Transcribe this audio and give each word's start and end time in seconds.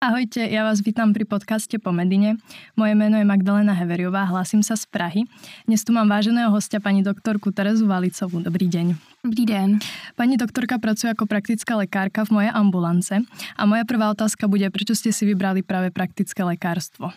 Ahojte, 0.00 0.40
ja 0.48 0.64
vás 0.64 0.80
vítam 0.80 1.12
pri 1.12 1.28
podcaste 1.28 1.76
po 1.76 1.92
Medine. 1.92 2.40
Moje 2.72 2.96
meno 2.96 3.20
je 3.20 3.26
Magdalena 3.28 3.76
Heveriová, 3.76 4.24
hlásim 4.24 4.64
sa 4.64 4.72
z 4.72 4.88
Prahy. 4.88 5.28
Dnes 5.68 5.84
tu 5.84 5.92
mám 5.92 6.08
váženého 6.08 6.48
hostia 6.48 6.80
pani 6.80 7.04
doktorku 7.04 7.52
Terezu 7.52 7.84
Valicovú. 7.84 8.40
Dobrý 8.40 8.64
deň. 8.64 8.96
Dobrý 9.20 9.44
den. 9.44 9.76
Pani 10.16 10.40
doktorka 10.40 10.80
pracuje 10.80 11.12
ako 11.12 11.28
praktická 11.28 11.76
lekárka 11.76 12.24
v 12.24 12.32
mojej 12.32 12.48
ambulance 12.48 13.12
a 13.60 13.62
moja 13.68 13.84
prvá 13.84 14.08
otázka 14.08 14.48
bude, 14.48 14.64
prečo 14.72 14.96
ste 14.96 15.12
si 15.12 15.28
vybrali 15.28 15.60
práve 15.60 15.92
praktické 15.92 16.48
lekárstvo? 16.48 17.12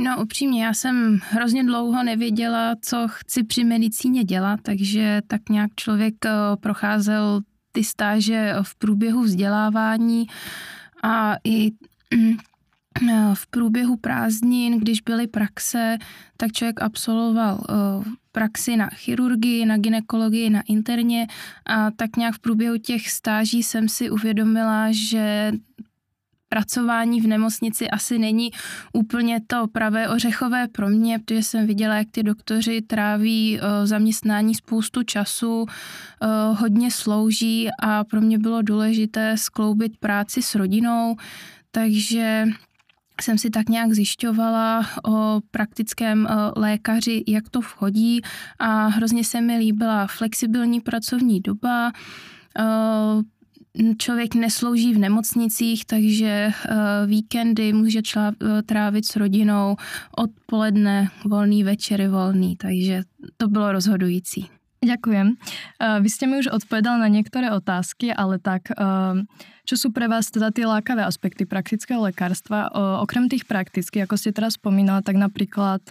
No 0.00 0.24
upřímně, 0.24 0.64
já 0.64 0.72
jsem 0.74 1.20
hrozně 1.28 1.64
dlouho 1.64 2.02
nevěděla, 2.02 2.80
co 2.80 3.08
chci 3.08 3.44
při 3.44 3.64
medicíně 3.64 4.24
dělat, 4.24 4.60
takže 4.64 5.20
tak 5.28 5.48
nějak 5.52 5.76
člověk 5.76 6.24
eh, 6.24 6.56
procházel 6.56 7.40
ty 7.72 7.84
stáže 7.84 8.54
v 8.62 8.74
průběhu 8.80 9.22
vzdělávání 9.22 10.26
a 11.02 11.36
i 11.44 11.70
v 13.34 13.46
průběhu 13.46 13.96
prázdnin, 13.96 14.78
když 14.78 15.00
byly 15.00 15.26
praxe, 15.26 15.98
tak 16.36 16.52
člověk 16.52 16.82
absolvoval 16.82 17.64
eh, 17.68 17.74
praxi 18.32 18.76
na 18.76 18.88
chirurgii, 18.88 19.66
na 19.66 19.76
ginekologii, 19.76 20.50
na 20.50 20.62
interně 20.68 21.26
a 21.66 21.90
tak 21.90 22.16
nějak 22.16 22.34
v 22.34 22.38
průběhu 22.38 22.78
těch 22.78 23.10
stáží 23.10 23.62
jsem 23.62 23.88
si 23.88 24.10
uvědomila, 24.10 24.88
že 24.90 25.52
pracování 26.48 27.20
v 27.20 27.26
nemocnici 27.26 27.90
asi 27.90 28.18
není 28.18 28.50
úplně 28.92 29.40
to 29.46 29.66
pravé 29.66 30.08
ořechové 30.08 30.68
pro 30.68 30.88
mě, 30.88 31.18
protože 31.18 31.42
jsem 31.42 31.66
viděla, 31.66 31.94
jak 31.94 32.10
ty 32.10 32.22
doktoři 32.22 32.82
tráví 32.82 33.60
v 33.82 33.86
zaměstnání 33.86 34.54
spoustu 34.54 35.02
času, 35.02 35.66
hodně 36.54 36.90
slouží 36.90 37.68
a 37.82 38.04
pro 38.04 38.20
mě 38.20 38.38
bylo 38.38 38.62
důležité 38.62 39.36
skloubit 39.36 39.96
práci 39.96 40.42
s 40.42 40.54
rodinou, 40.54 41.16
takže 41.70 42.44
jsem 43.20 43.38
si 43.38 43.50
tak 43.50 43.68
nějak 43.68 43.92
zjišťovala 43.92 44.86
o 45.08 45.40
praktickém 45.50 46.28
lékaři, 46.56 47.24
jak 47.28 47.48
to 47.50 47.60
vchodí. 47.60 48.20
A 48.58 48.86
hrozně 48.86 49.24
se 49.24 49.40
mi 49.40 49.58
líbila 49.58 50.06
flexibilní 50.06 50.80
pracovní 50.80 51.40
doba, 51.40 51.92
člověk 53.98 54.34
neslouží 54.34 54.94
v 54.94 54.98
nemocnicích, 54.98 55.84
takže 55.84 56.50
víkendy 57.06 57.72
může 57.72 58.00
trávit 58.66 59.06
s 59.06 59.16
rodinou, 59.16 59.76
odpoledne 60.16 61.08
volný, 61.24 61.64
večery 61.64 62.08
volný, 62.08 62.56
takže 62.56 63.02
to 63.36 63.48
bylo 63.48 63.72
rozhodující. 63.72 64.46
Ďakujem. 64.78 65.34
Vy 65.82 66.08
ste 66.08 66.24
mi 66.30 66.38
už 66.38 66.54
odpovedali 66.54 67.02
na 67.02 67.10
niektoré 67.10 67.50
otázky, 67.50 68.14
ale 68.14 68.38
tak, 68.38 68.70
čo 69.66 69.74
sú 69.74 69.90
pre 69.90 70.06
vás 70.06 70.30
teda 70.30 70.54
tie 70.54 70.70
lákavé 70.70 71.02
aspekty 71.02 71.50
praktického 71.50 71.98
lekárstva? 71.98 72.70
Okrem 73.02 73.26
tých 73.26 73.42
praktických, 73.44 74.06
ako 74.06 74.14
ste 74.14 74.30
teraz 74.30 74.54
spomínala, 74.54 75.02
tak 75.02 75.18
napríklad, 75.18 75.82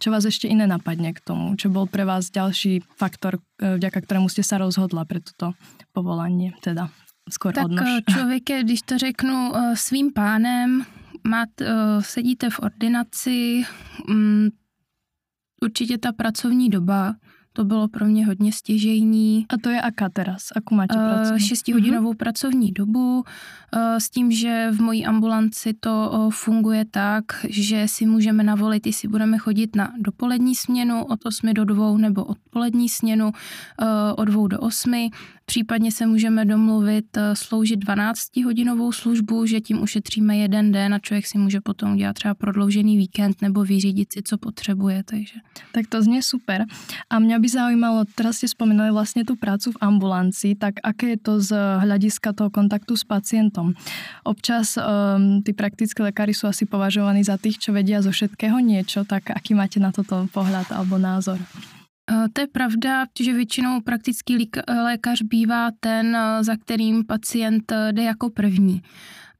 čo 0.00 0.08
vás 0.08 0.24
ešte 0.24 0.48
iné 0.48 0.64
napadne 0.64 1.12
k 1.12 1.20
tomu? 1.20 1.60
Čo 1.60 1.68
bol 1.68 1.84
pre 1.84 2.08
vás 2.08 2.32
ďalší 2.32 2.80
faktor, 2.96 3.36
vďaka 3.60 4.00
ktorému 4.00 4.32
ste 4.32 4.40
sa 4.40 4.56
rozhodla 4.56 5.04
pre 5.04 5.20
toto 5.20 5.52
povolanie, 5.92 6.56
teda 6.64 6.88
skoro 7.28 7.52
Tak 7.52 7.68
odnož? 7.68 8.00
člověk 8.10 8.50
je, 8.50 8.58
když 8.64 8.82
to 8.82 8.98
řeknu 8.98 9.52
svým 9.74 10.12
pánem, 10.12 10.86
mát, 11.24 11.48
sedíte 12.00 12.50
v 12.50 12.60
ordinaci, 12.60 13.64
mm, 14.08 14.48
určitě 15.62 15.98
ta 15.98 16.12
pracovní 16.12 16.70
doba, 16.70 17.14
to 17.56 17.64
bylo 17.64 17.88
pro 17.88 18.06
mě 18.06 18.26
hodně 18.26 18.52
stěžejní. 18.52 19.46
A 19.48 19.58
to 19.58 19.68
je 19.68 19.80
aká 19.80 20.08
teraz? 20.08 20.48
Akou 20.56 20.74
máte 20.74 20.94
pracovní? 20.94 21.40
Šestihodinovou 21.40 22.12
uh-huh. 22.12 22.16
pracovní 22.16 22.72
dobu 22.72 23.24
s 23.98 24.10
tím, 24.10 24.32
že 24.32 24.68
v 24.72 24.80
mojí 24.80 25.06
ambulanci 25.06 25.74
to 25.74 26.28
funguje 26.32 26.84
tak, 26.84 27.24
že 27.48 27.88
si 27.88 28.06
můžeme 28.06 28.42
navolit, 28.42 28.86
jestli 28.86 29.08
budeme 29.08 29.38
chodit 29.38 29.76
na 29.76 29.92
dopolední 29.98 30.54
směnu 30.54 31.04
od 31.04 31.26
8 31.26 31.54
do 31.54 31.64
2 31.64 31.98
nebo 31.98 32.24
odpolední 32.24 32.88
směnu 32.88 33.32
od 34.16 34.24
2 34.24 34.48
do 34.48 34.60
8. 34.60 35.10
Případně 35.46 35.92
se 35.92 36.06
můžeme 36.06 36.44
domluvit 36.44 37.18
sloužit 37.34 37.84
12-hodinovou 37.84 38.92
službu, 38.92 39.46
že 39.46 39.60
tím 39.60 39.82
ušetříme 39.82 40.36
jeden 40.36 40.72
den 40.72 40.94
a 40.94 40.98
člověk 40.98 41.26
si 41.26 41.38
může 41.38 41.60
potom 41.60 41.92
udělat 41.92 42.12
třeba 42.12 42.34
prodloužený 42.34 42.96
víkend 42.96 43.42
nebo 43.42 43.64
vyřídit 43.64 44.12
si, 44.12 44.22
co 44.22 44.38
potřebuje. 44.38 45.02
Takže. 45.04 45.34
Tak 45.72 45.86
to 45.86 46.02
znie 46.02 46.22
super. 46.22 46.64
A 47.10 47.18
mě 47.18 47.38
by 47.38 47.48
zaujímalo, 47.48 48.04
teraz 48.14 48.36
ste 48.36 48.48
spomínali 48.48 48.90
vlastně 48.90 49.24
tu 49.24 49.36
prácu 49.36 49.72
v 49.72 49.76
ambulanci, 49.80 50.54
tak 50.54 50.74
aké 50.82 51.06
je 51.06 51.18
to 51.18 51.40
z 51.40 51.56
hľadiska 51.78 52.32
toho 52.32 52.50
kontaktu 52.50 52.96
s 52.96 53.04
pacientem? 53.04 53.74
Občas 54.24 54.76
um, 54.76 55.42
tí 55.42 55.52
praktickí 55.52 56.02
lekári 56.02 56.34
sú 56.34 56.50
asi 56.50 56.66
považovaní 56.66 57.24
za 57.24 57.38
tých, 57.38 57.58
čo 57.58 57.72
vedia 57.72 58.02
zo 58.02 58.10
všetkého 58.10 58.58
niečo, 58.58 59.04
tak 59.06 59.30
aký 59.30 59.54
máte 59.54 59.78
na 59.78 59.94
toto 59.94 60.26
pohľad 60.34 60.74
alebo 60.74 60.98
názor? 60.98 61.38
To 62.32 62.40
je 62.40 62.46
pravda, 62.46 63.04
že 63.20 63.32
většinou 63.32 63.80
praktický 63.80 64.50
lékař 64.82 65.22
bývá 65.22 65.70
ten, 65.80 66.18
za 66.40 66.56
kterým 66.56 67.04
pacient 67.04 67.72
jde 67.92 68.02
jako 68.02 68.30
první 68.30 68.82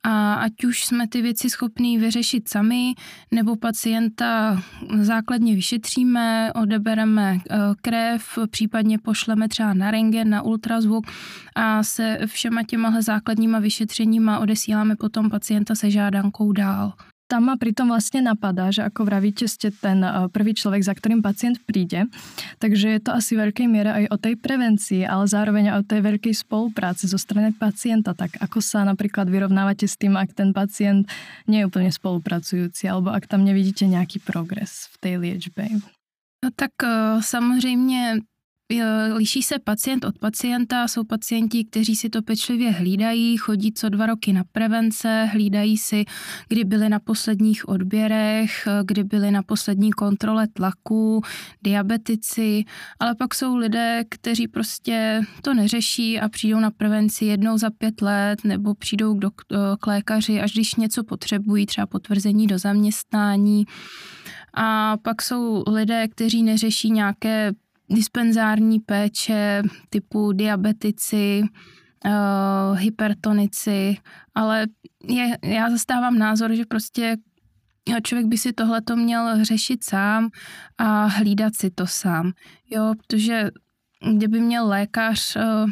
a 0.07 0.35
ať 0.35 0.65
už 0.65 0.85
jsme 0.85 1.09
ty 1.09 1.23
věci 1.23 1.51
schopní 1.51 1.99
vyřešit 1.99 2.49
sami, 2.49 2.95
nebo 3.31 3.57
pacienta 3.57 4.63
základně 5.01 5.55
vyšetříme, 5.55 6.53
odebereme 6.53 7.39
eh, 7.51 7.57
krev, 7.83 8.39
případně 8.51 8.99
pošleme 8.99 9.49
třeba 9.49 9.75
na 9.75 9.91
rengen, 9.91 10.31
na 10.31 10.43
ultrazvuk 10.43 11.07
a 11.55 11.83
se 11.83 12.19
všema 12.27 12.63
těma 12.63 13.01
základníma 13.01 13.59
vyšetřeníma 13.59 14.39
odesíláme 14.39 14.97
potom 14.97 15.31
pacienta 15.31 15.75
se 15.75 15.91
žádankou 15.91 16.53
dál. 16.53 16.93
Tam 17.27 17.51
ma 17.51 17.59
pritom 17.59 17.91
vlastne 17.91 18.23
napadá, 18.23 18.71
že 18.71 18.87
ako 18.87 19.03
vravíte, 19.03 19.51
ste 19.51 19.75
ten 19.75 19.99
eh, 20.07 20.31
prvý 20.31 20.55
človek, 20.55 20.87
za 20.87 20.95
ktorým 20.95 21.27
pacient 21.27 21.59
príde, 21.67 22.07
takže 22.63 22.97
je 22.97 23.01
to 23.03 23.11
asi 23.11 23.35
veľkej 23.35 23.67
miere 23.67 23.91
aj 23.91 24.05
o 24.15 24.17
tej 24.17 24.35
prevencii, 24.39 25.03
ale 25.03 25.27
zároveň 25.27 25.75
aj 25.75 25.77
o 25.83 25.89
tej 25.91 26.01
veľkej 26.07 26.35
spolupráci 26.39 27.11
zo 27.11 27.19
strany 27.19 27.51
pacienta. 27.51 28.15
Tak 28.15 28.39
ako 28.39 28.63
sa 28.63 28.87
napríklad 28.87 29.27
vyrovnávate 29.27 29.91
s 29.91 29.99
tým, 29.99 30.15
ak 30.15 30.39
ten 30.39 30.55
pacient 30.55 31.11
nie 31.51 31.67
je 31.67 31.69
úplne 31.69 31.91
spolupracujúci, 31.91 32.87
alebo 32.87 33.11
ak 33.11 33.27
tam 33.27 33.43
nevidíte 33.43 33.91
nejaký 33.91 34.23
progres 34.23 34.87
v 34.95 34.97
tej 35.03 35.15
liečbe? 35.19 35.67
No 36.47 36.55
tak 36.55 36.79
eh, 36.87 37.19
samozřejmě 37.21 38.23
Liší 39.15 39.43
se 39.43 39.59
pacient 39.59 40.05
od 40.05 40.19
pacienta, 40.19 40.89
jsou 40.89 41.05
pacienti, 41.05 41.65
kteří 41.65 41.97
si 41.97 42.09
to 42.09 42.23
pečlivě 42.23 42.71
hlídají, 42.71 43.37
chodí 43.37 43.73
co 43.73 43.89
dva 43.89 44.07
roky 44.07 44.33
na 44.33 44.45
prevence, 44.53 45.25
hlídají 45.25 45.79
si, 45.79 46.05
kdy 46.49 46.65
byli 46.65 46.89
na 46.89 46.99
posledních 46.99 47.69
odběrech, 47.69 48.69
kdy 48.85 49.05
byli 49.05 49.31
na 49.31 49.43
poslední 49.43 49.93
kontrole 49.93 50.47
tlaku, 50.49 51.23
diabetici, 51.65 52.65
ale 53.01 53.15
pak 53.15 53.35
jsou 53.35 53.57
lidé, 53.57 54.05
kteří 54.11 54.49
prostě 54.49 55.21
to 55.43 55.55
neřeší 55.55 56.21
a 56.21 56.29
přijdou 56.29 56.61
na 56.61 56.71
prevenci 56.71 57.25
jednou 57.25 57.59
za 57.59 57.71
pět 57.71 58.03
let 58.03 58.45
nebo 58.45 58.75
přijdou 58.75 59.15
k, 59.15 59.19
dok- 59.19 59.77
k 59.81 59.87
lékaři, 59.87 60.41
až 60.41 60.53
když 60.53 60.75
něco 60.75 61.05
potřebují, 61.05 61.67
třeba 61.67 61.87
potvrzení 61.87 62.47
do 62.47 62.59
zaměstnání. 62.59 63.65
A 64.55 64.97
pak 64.97 65.23
jsou 65.23 65.65
lidé, 65.67 66.09
kteří 66.09 66.43
neřeší 66.43 66.91
nějaké 66.91 67.53
dispenzární 67.91 68.81
péče 68.81 69.63
typu 69.91 70.33
diabetici, 70.33 71.43
uh, 72.07 72.79
hypertonici, 72.79 73.97
ale 74.35 74.67
je, 75.09 75.39
já 75.45 75.71
zastávám 75.71 76.19
názor, 76.19 76.55
že 76.55 76.65
prostě 76.65 77.17
člověk 78.03 78.27
by 78.27 78.39
si 78.39 78.53
tohle 78.53 78.83
to 78.83 78.97
měl 78.97 79.45
řešit 79.45 79.85
sám 79.85 80.29
a 80.79 81.07
hlídat 81.07 81.57
si 81.57 81.71
to 81.71 81.87
sám. 81.87 82.33
Jo, 82.71 82.95
protože 82.99 83.51
kdyby 84.17 84.41
měl 84.41 84.67
lékař 84.69 85.37
uh, 85.37 85.71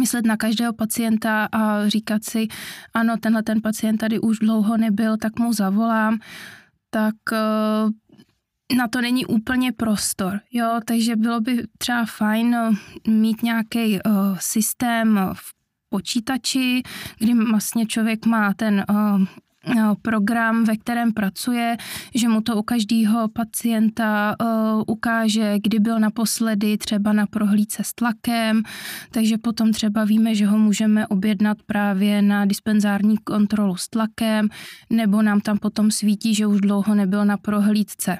myslet 0.00 0.26
na 0.26 0.36
každého 0.36 0.72
pacienta 0.72 1.48
a 1.52 1.88
říkat 1.88 2.24
si, 2.24 2.48
ano, 2.94 3.16
tenhle 3.16 3.42
ten 3.42 3.62
pacient 3.62 3.98
tady 3.98 4.20
už 4.20 4.38
dlouho 4.38 4.76
nebyl, 4.76 5.16
tak 5.16 5.38
mu 5.38 5.52
zavolám, 5.52 6.18
tak 6.90 7.14
uh, 7.32 7.90
na 8.76 8.88
to 8.88 9.00
není 9.00 9.26
úplně 9.26 9.72
prostor, 9.72 10.40
jo, 10.52 10.80
takže 10.84 11.16
bylo 11.16 11.40
by 11.40 11.62
třeba 11.78 12.04
fajn 12.04 12.54
eh, 12.54 12.70
mít 13.10 13.42
nějaký 13.42 13.98
uh, 14.06 14.36
systém 14.40 15.20
v 15.32 15.52
počítači, 15.88 16.82
kdy 17.18 17.34
vlastně 17.34 17.86
člověk 17.86 18.26
má 18.26 18.54
ten 18.54 18.84
uh, 18.90 19.24
program, 20.02 20.64
ve 20.64 20.76
kterém 20.76 21.12
pracuje, 21.12 21.76
že 22.14 22.28
mu 22.28 22.40
to 22.40 22.56
u 22.56 22.62
každého 22.62 23.28
pacienta 23.28 24.36
uh, 24.40 24.82
ukáže, 24.86 25.56
kdy 25.62 25.78
byl 25.78 26.00
naposledy 26.00 26.78
třeba 26.78 27.12
na 27.12 27.26
prohlídce 27.26 27.84
s 27.84 27.94
tlakem, 27.94 28.62
takže 29.10 29.38
potom 29.38 29.72
třeba 29.72 30.04
víme, 30.04 30.34
že 30.34 30.46
ho 30.46 30.58
můžeme 30.58 31.06
objednat 31.06 31.58
právě 31.66 32.22
na 32.22 32.44
dispenzární 32.44 33.18
kontrolu 33.18 33.76
s 33.76 33.88
tlakem, 33.88 34.48
nebo 34.90 35.22
nám 35.22 35.40
tam 35.40 35.58
potom 35.58 35.90
svítí, 35.90 36.34
že 36.34 36.46
už 36.46 36.60
dlouho 36.60 36.94
nebyl 36.94 37.24
na 37.24 37.36
prohlídce 37.36 38.18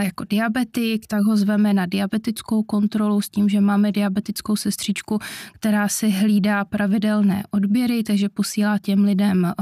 jako 0.00 0.24
diabetik, 0.24 1.06
tak 1.06 1.22
ho 1.22 1.36
zveme 1.36 1.74
na 1.74 1.86
diabetickou 1.86 2.62
kontrolu 2.62 3.20
s 3.20 3.28
tím, 3.28 3.48
že 3.48 3.60
máme 3.60 3.92
diabetickou 3.92 4.56
sestřičku, 4.56 5.18
která 5.52 5.88
si 5.88 6.10
hlídá 6.10 6.64
pravidelné 6.64 7.42
odběry, 7.50 8.02
takže 8.02 8.28
posílá 8.28 8.78
těm 8.78 9.04
lidem 9.04 9.52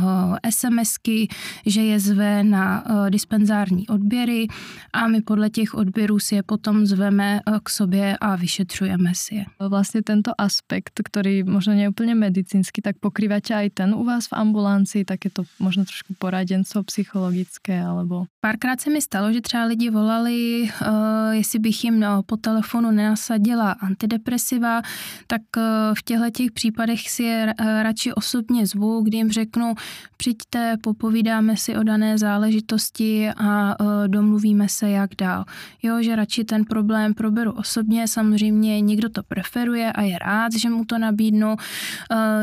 SMSky, 0.50 1.28
že 1.66 1.82
je 1.82 2.00
zve 2.00 2.44
na 2.44 2.84
dispenzární 3.10 3.88
odběry 3.88 4.46
a 4.92 5.08
my 5.08 5.22
podle 5.22 5.50
těch 5.50 5.74
odběrů 5.74 6.18
si 6.18 6.34
je 6.34 6.42
potom 6.42 6.86
zveme 6.86 7.40
k 7.64 7.70
sobě 7.70 8.16
a 8.20 8.36
vyšetřujeme 8.36 9.12
si 9.14 9.34
je. 9.34 9.44
Vlastně 9.68 10.02
tento 10.02 10.32
aspekt, 10.38 11.00
který 11.04 11.42
možná 11.42 11.74
nie 11.74 11.84
je 11.84 11.88
úplně 11.88 12.14
medicínsky, 12.14 12.82
tak 12.82 12.96
pokrýváte 13.00 13.54
aj 13.54 13.70
ten 13.70 13.94
u 13.94 14.04
vás 14.04 14.26
v 14.26 14.32
ambulanci, 14.32 15.04
tak 15.04 15.24
je 15.24 15.30
to 15.30 15.42
možno 15.58 15.84
trošku 15.84 16.14
poradenstvo 16.18 16.82
psychologické, 16.82 17.82
alebo... 17.82 18.26
Párkrát 18.40 18.80
se 18.80 18.90
mi 18.90 19.02
stalo, 19.02 19.32
že 19.32 19.40
třeba 19.40 19.64
lidi 19.64 19.90
volali, 20.00 20.70
uh, 20.80 20.88
jestli 21.30 21.58
bych 21.58 21.84
jim 21.84 22.00
no, 22.00 22.22
po 22.22 22.36
telefonu 22.36 22.90
nenasadila 22.90 23.72
antidepresiva, 23.72 24.82
tak 25.26 25.42
uh, 25.56 25.62
v 25.94 26.02
těchto 26.02 26.30
těch 26.30 26.52
případech 26.52 27.10
si 27.10 27.22
je 27.22 27.54
radši 27.82 28.12
osobně 28.12 28.66
zvu, 28.66 29.02
kdy 29.02 29.16
jim 29.16 29.30
řeknu, 29.30 29.74
přijďte, 30.16 30.76
popovídáme 30.82 31.56
si 31.56 31.76
o 31.76 31.82
dané 31.82 32.18
záležitosti 32.18 33.30
a 33.36 33.76
domluvíme 34.06 34.68
se, 34.68 34.90
jak 34.90 35.10
dál. 35.18 35.44
Jo, 35.82 36.02
že 36.02 36.16
radši 36.16 36.44
ten 36.44 36.64
problém 36.64 37.14
proberu 37.14 37.52
osobně, 37.52 38.08
samozřejmě 38.08 38.80
někdo 38.80 39.08
to 39.08 39.22
preferuje 39.22 39.92
a 39.92 40.02
je 40.02 40.18
rád, 40.18 40.52
že 40.52 40.70
mu 40.70 40.84
to 40.84 40.98
nabídnu, 40.98 41.56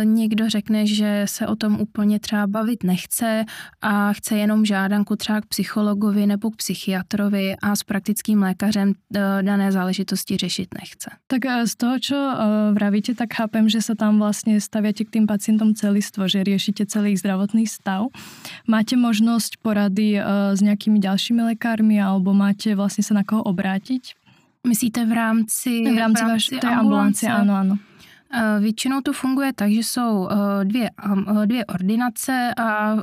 někdo 0.03 0.49
řekne, 0.49 0.87
že 0.87 1.23
se 1.25 1.47
o 1.47 1.55
tom 1.55 1.81
úplně 1.81 2.19
třeba 2.19 2.47
bavit 2.47 2.83
nechce 2.83 3.45
a 3.81 4.13
chce 4.13 4.37
jenom 4.37 4.65
žádanku 4.65 5.15
třeba 5.15 5.41
k 5.41 5.45
psychologovi 5.45 6.25
nebo 6.27 6.51
k 6.51 6.55
psychiatrovi 6.55 7.46
lékaři 7.47 7.55
a 7.61 7.75
s 7.75 7.83
praktickým 7.83 8.41
lékařem 8.41 8.93
eh, 9.15 9.43
dané 9.43 9.71
záležitosti 9.71 10.37
řešit 10.37 10.67
nechce. 10.73 11.09
Tak 11.27 11.45
eh, 11.45 11.67
z 11.67 11.75
toho, 11.75 11.99
čo 11.99 12.15
eh, 12.15 12.73
vravíte, 12.73 13.15
tak 13.15 13.33
chápem, 13.33 13.69
že 13.69 13.81
se 13.81 13.95
tam 13.95 14.19
vlastně 14.19 14.61
stavíte 14.61 15.03
k 15.03 15.09
tým 15.09 15.27
pacientom 15.27 15.73
celistvo, 15.73 16.27
že 16.27 16.43
riešite 16.43 16.85
celý 16.85 17.11
ich 17.11 17.19
zdravotný 17.19 17.67
stav. 17.67 18.07
Máte 18.67 18.95
možnosť 18.95 19.57
porady 19.61 20.19
s 20.53 20.61
nějakými 20.61 20.99
dalšími 20.99 21.41
lékármi 21.41 22.01
alebo 22.01 22.33
máte 22.33 22.75
vlastně 22.75 23.03
se 23.03 23.13
na 23.13 23.23
koho 23.23 23.43
obrátit? 23.43 24.01
Myslíte 24.67 25.05
v 25.05 25.11
rámci, 25.11 25.83
v 25.93 25.97
rámci, 25.97 26.23
v 26.23 26.27
rámci 26.27 26.57
té 26.57 26.67
ambulance? 26.67 27.27
Ano, 27.27 27.53
ano. 27.53 27.75
Většinou 28.59 29.01
to 29.01 29.13
funguje 29.13 29.53
tak, 29.53 29.71
že 29.71 29.79
jsou 29.79 30.29
dvě, 30.63 30.89
dvě 31.45 31.65
ordinace 31.65 32.53
a 32.57 32.95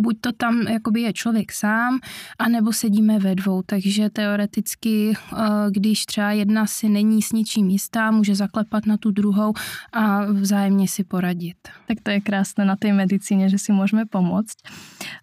buď 0.00 0.16
to 0.20 0.32
tam 0.32 0.60
jakoby 0.60 1.00
je 1.00 1.12
člověk 1.12 1.52
sám, 1.52 1.98
anebo 2.38 2.72
sedíme 2.72 3.18
ve 3.18 3.34
dvou, 3.34 3.62
takže 3.62 4.10
teoreticky, 4.10 5.12
eh, 5.12 5.36
když 5.70 6.06
třeba 6.06 6.32
jedna 6.32 6.66
si 6.66 6.88
není 6.88 7.22
s 7.22 7.32
ničím 7.32 7.70
jistá, 7.70 8.10
může 8.10 8.34
zaklepat 8.34 8.86
na 8.86 8.96
tu 8.96 9.10
druhou 9.10 9.54
a 9.92 10.24
vzájemně 10.24 10.88
si 10.88 11.04
poradit. 11.04 11.56
Tak 11.88 12.00
to 12.02 12.10
je 12.10 12.20
krásné 12.20 12.64
na 12.64 12.76
té 12.76 12.92
medicíně, 12.92 13.48
že 13.48 13.58
si 13.58 13.72
můžeme 13.72 14.06
pomoct. 14.06 14.56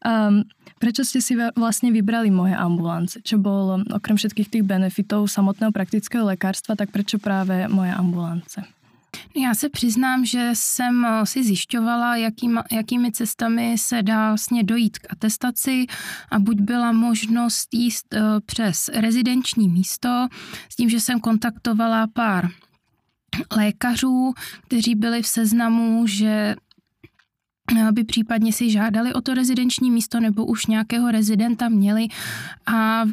Um, 0.05 0.43
Prečo 0.77 1.01
ste 1.01 1.25
si 1.25 1.33
vlastne 1.57 1.89
vybrali 1.89 2.29
moje 2.29 2.53
ambulance? 2.53 3.17
Čo 3.25 3.41
bol 3.41 3.81
okrem 3.89 4.13
všetkých 4.13 4.49
tých 4.49 4.65
benefitov 4.65 5.25
samotného 5.25 5.73
praktického 5.73 6.21
lekárstva, 6.29 6.77
tak 6.77 6.93
prečo 6.93 7.17
práve 7.17 7.65
moje 7.65 7.89
ambulance? 7.89 8.61
Já 9.35 9.55
se 9.55 9.69
přiznám, 9.69 10.25
že 10.25 10.49
jsem 10.53 11.05
eh, 11.05 11.25
si 11.25 11.43
zjišťovala, 11.43 12.15
jakým, 12.15 12.59
jakými 12.71 13.11
cestami 13.11 13.75
se 13.77 14.03
dá 14.03 14.27
vlastně 14.27 14.63
dojít 14.63 14.99
k 14.99 15.11
atestaci 15.13 15.85
a 16.31 16.39
buď 16.39 16.57
byla 16.59 16.91
možnost 16.91 17.73
jíst 17.73 18.13
eh, 18.13 18.21
přes 18.45 18.89
rezidenční 18.93 19.69
místo, 19.69 20.27
s 20.69 20.75
tím, 20.75 20.89
že 20.89 20.99
jsem 20.99 21.19
kontaktovala 21.19 22.07
pár 22.07 22.49
lékařů, 23.51 24.33
kteří 24.67 24.95
byli 24.95 25.21
v 25.21 25.27
seznamu, 25.27 26.07
že 26.07 26.55
eh, 27.77 27.91
by 27.91 28.03
případně 28.03 28.53
si 28.53 28.71
žádali 28.71 29.13
o 29.13 29.21
to 29.21 29.33
rezidenční 29.33 29.91
místo 29.91 30.19
nebo 30.19 30.45
už 30.45 30.65
nějakého 30.65 31.11
rezidenta 31.11 31.69
měli 31.69 32.07
a 32.65 33.03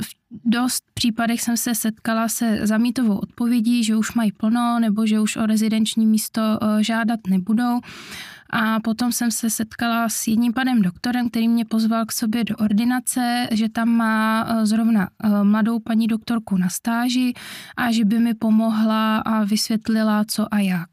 v 0.00 0.14
dost 0.44 0.84
případech 0.94 1.42
jsem 1.42 1.56
se 1.56 1.74
setkala 1.74 2.28
se 2.28 2.66
zamítovou 2.66 3.16
odpovědí, 3.18 3.84
že 3.84 3.96
už 3.96 4.14
mají 4.14 4.32
plno 4.32 4.78
nebo 4.80 5.06
že 5.06 5.20
už 5.20 5.36
o 5.36 5.46
rezidenční 5.46 6.06
místo 6.06 6.42
eh, 6.42 6.84
žádat 6.84 7.20
nebudou. 7.28 7.80
A 8.54 8.80
potom 8.80 9.12
jsem 9.12 9.30
se 9.30 9.50
setkala 9.50 10.08
s 10.08 10.26
jedním 10.26 10.52
panem 10.52 10.82
doktorem, 10.82 11.30
který 11.30 11.48
mě 11.48 11.64
pozval 11.64 12.06
k 12.06 12.12
sobě 12.12 12.44
do 12.44 12.56
ordinace, 12.56 13.48
že 13.50 13.68
tam 13.68 13.88
má 13.88 14.46
eh, 14.48 14.66
zrovna 14.66 15.08
eh, 15.24 15.44
mladou 15.44 15.78
paní 15.78 16.06
doktorku 16.06 16.56
na 16.56 16.68
stáži 16.68 17.32
a 17.76 17.92
že 17.92 18.04
by 18.04 18.18
mi 18.18 18.34
pomohla 18.34 19.18
a 19.18 19.44
vysvětlila, 19.44 20.24
co 20.28 20.54
a 20.54 20.58
jak. 20.58 20.90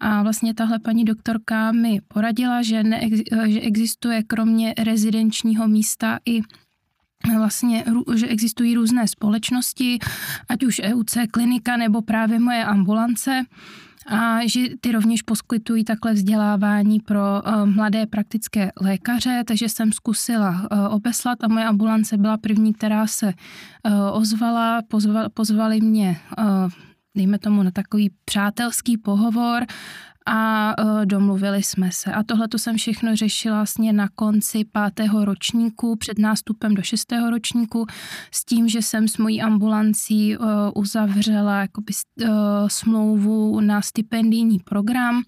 A 0.00 0.22
vlastně 0.22 0.54
tahle 0.54 0.78
paní 0.78 1.04
doktorka 1.04 1.72
mi 1.72 2.00
poradila, 2.08 2.62
že, 2.62 2.82
neex- 2.82 3.46
že 3.46 3.60
existuje 3.60 4.22
kromě 4.22 4.74
rezidenčního 4.78 5.68
místa 5.68 6.18
i 6.26 6.40
vlastně, 7.38 7.84
že 8.14 8.26
existují 8.26 8.74
různé 8.74 9.08
společnosti, 9.08 9.98
ať 10.48 10.64
už 10.64 10.80
EUC 10.84 11.16
klinika 11.30 11.76
nebo 11.76 12.02
právě 12.02 12.38
moje 12.38 12.64
ambulance, 12.64 13.42
a 14.06 14.38
že 14.46 14.60
ty 14.80 14.92
rovněž 14.92 15.22
poskytují 15.22 15.84
takhle 15.84 16.12
vzdělávání 16.12 17.00
pro 17.00 17.20
uh, 17.20 17.66
mladé 17.66 18.06
praktické 18.06 18.70
lékaře, 18.80 19.42
takže 19.46 19.68
jsem 19.68 19.92
zkusila 19.92 20.50
uh, 20.50 20.94
obeslat 20.94 21.44
a 21.44 21.48
moje 21.48 21.64
ambulance 21.64 22.16
byla 22.16 22.36
první, 22.36 22.72
která 22.72 23.06
se 23.06 23.26
uh, 23.26 23.92
ozvala, 24.12 24.82
pozval, 24.88 25.28
pozvali 25.34 25.80
mě 25.80 26.16
dejme 27.14 27.38
tomu 27.38 27.62
na 27.62 27.70
takový 27.70 28.10
přátelský 28.24 28.98
pohovor 28.98 29.66
a 30.26 30.74
uh, 30.78 31.06
domluvili 31.06 31.62
jsme 31.62 31.90
se. 31.92 32.12
A 32.12 32.22
tohle 32.22 32.48
to 32.48 32.58
jsem 32.58 32.76
všechno 32.76 33.16
řešila 33.16 33.56
vlastně 33.56 33.92
na 33.92 34.08
konci 34.08 34.64
pátého 34.72 35.24
ročníku, 35.24 35.96
před 35.96 36.18
nástupem 36.18 36.74
do 36.74 36.82
šestého 36.82 37.30
ročníku, 37.30 37.86
s 38.30 38.44
tím, 38.44 38.68
že 38.68 38.82
jsem 38.82 39.08
s 39.08 39.16
mojí 39.18 39.42
ambulancí 39.42 40.36
uh, 40.36 40.46
uzavřela 40.74 41.60
jakoby, 41.60 41.92
uh, 42.22 42.28
smlouvu 42.68 43.60
na 43.60 43.82
stipendijní 43.82 44.58
program, 44.58 45.22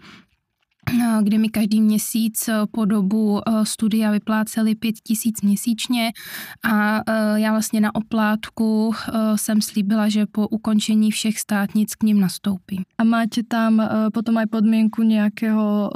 kde 1.22 1.38
mi 1.38 1.48
každý 1.48 1.80
měsíc 1.80 2.48
eh, 2.48 2.54
po 2.70 2.84
dobu 2.84 3.40
eh, 3.40 3.66
studia 3.66 4.10
vypláceli 4.10 4.74
pět 4.74 4.94
tisíc 5.00 5.42
měsíčně 5.42 6.12
a 6.62 7.00
eh, 7.06 7.40
já 7.40 7.50
vlastně 7.50 7.80
na 7.80 7.94
oplátku 7.94 8.94
jsem 9.36 9.62
slíbila, 9.62 10.08
že 10.08 10.26
po 10.26 10.48
ukončení 10.48 11.10
všech 11.10 11.38
státnic 11.38 11.94
k 11.94 12.02
ním 12.02 12.20
nastoupím. 12.20 12.82
A 12.98 13.04
máte 13.04 13.42
tam 13.42 13.82
potom 14.14 14.36
aj 14.36 14.46
podmienku 14.46 15.02
nějakého 15.02 15.90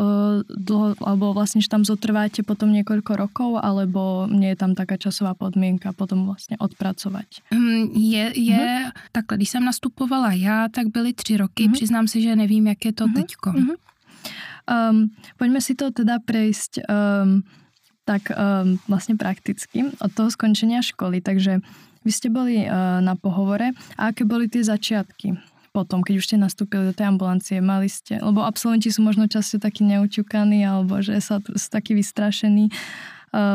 dlho, 0.57 0.95
alebo 1.05 1.35
vlastně, 1.35 1.62
že 1.62 1.69
tam 1.69 1.85
zotrváte 1.85 2.43
potom 2.43 2.73
několik 2.73 3.11
rokov, 3.11 3.61
alebo 3.62 4.26
nie 4.31 4.49
je 4.49 4.57
tam 4.57 4.75
taká 4.75 4.97
časová 4.97 5.35
podmínka 5.35 5.93
potom 5.93 6.26
vlastně 6.26 6.57
odpracovat? 6.59 7.25
Hm, 7.55 7.88
je, 7.95 8.33
je 8.40 8.57
uh-huh. 8.57 8.93
takhle, 9.12 9.37
když 9.37 9.50
jsem 9.50 9.64
nastupovala 9.64 10.33
já, 10.33 10.69
tak 10.69 10.87
byly 10.87 11.12
tři 11.12 11.37
roky, 11.37 11.64
uh-huh. 11.64 11.73
přiznám 11.73 12.09
se, 12.09 12.21
že 12.21 12.37
nevím, 12.37 12.66
jak 12.66 12.85
je 12.85 12.93
to 12.93 13.07
uh-huh. 13.07 13.14
teďko. 13.14 13.50
Uh-huh. 13.50 13.76
Um, 14.66 15.14
poďme 15.38 15.62
si 15.62 15.78
to 15.78 15.94
teda 15.94 16.18
prejsť 16.23 16.87
um, 16.87 17.46
tak 18.06 18.30
um, 18.30 18.78
vlastne 18.87 19.18
prakticky 19.18 19.90
od 19.99 20.11
toho 20.14 20.30
skončenia 20.30 20.82
školy. 20.82 21.18
Takže 21.23 21.58
vy 22.06 22.11
ste 22.14 22.30
boli 22.30 22.62
uh, 22.62 23.02
na 23.02 23.18
pohovore 23.18 23.75
a 23.99 24.14
aké 24.14 24.23
boli 24.23 24.46
tie 24.46 24.62
začiatky? 24.62 25.38
potom, 25.76 26.00
keď 26.00 26.14
už 26.16 26.25
ste 26.25 26.40
nastúpili 26.40 26.88
do 26.88 26.96
tej 26.96 27.12
ambulancie, 27.12 27.61
mali 27.61 27.92
ste, 27.92 28.16
lebo 28.16 28.40
absolventi 28.40 28.88
sú 28.88 29.04
možno 29.04 29.28
často 29.28 29.61
takí 29.61 29.85
neuťukaní 29.85 30.64
alebo 30.64 31.04
že 31.04 31.20
sa 31.20 31.37
sú 31.44 31.68
takí 31.68 31.92
vystrašení 31.92 32.73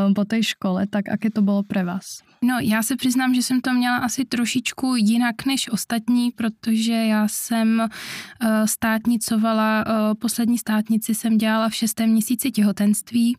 uh, 0.07 0.13
po 0.13 0.25
tej 0.25 0.43
škole, 0.43 0.87
tak 0.87 1.09
aké 1.09 1.31
to 1.31 1.41
bylo 1.41 1.63
pre 1.63 1.83
vás? 1.83 2.21
No, 2.43 2.57
já 2.61 2.83
se 2.83 2.95
přiznám, 2.95 3.33
že 3.33 3.41
jsem 3.41 3.61
to 3.61 3.73
měla 3.73 3.97
asi 3.97 4.25
trošičku 4.25 4.95
jinak 4.95 5.45
než 5.45 5.71
ostatní, 5.71 6.31
protože 6.31 6.93
já 6.93 7.27
jsem 7.27 7.79
uh, 7.79 8.49
státnicovala, 8.65 9.85
uh, 9.85 9.93
poslední 10.19 10.57
státnici 10.57 11.15
jsem 11.15 11.37
dělala 11.37 11.69
v 11.69 11.75
šestém 11.75 12.09
měsíci 12.09 12.51
těhotenství, 12.51 13.37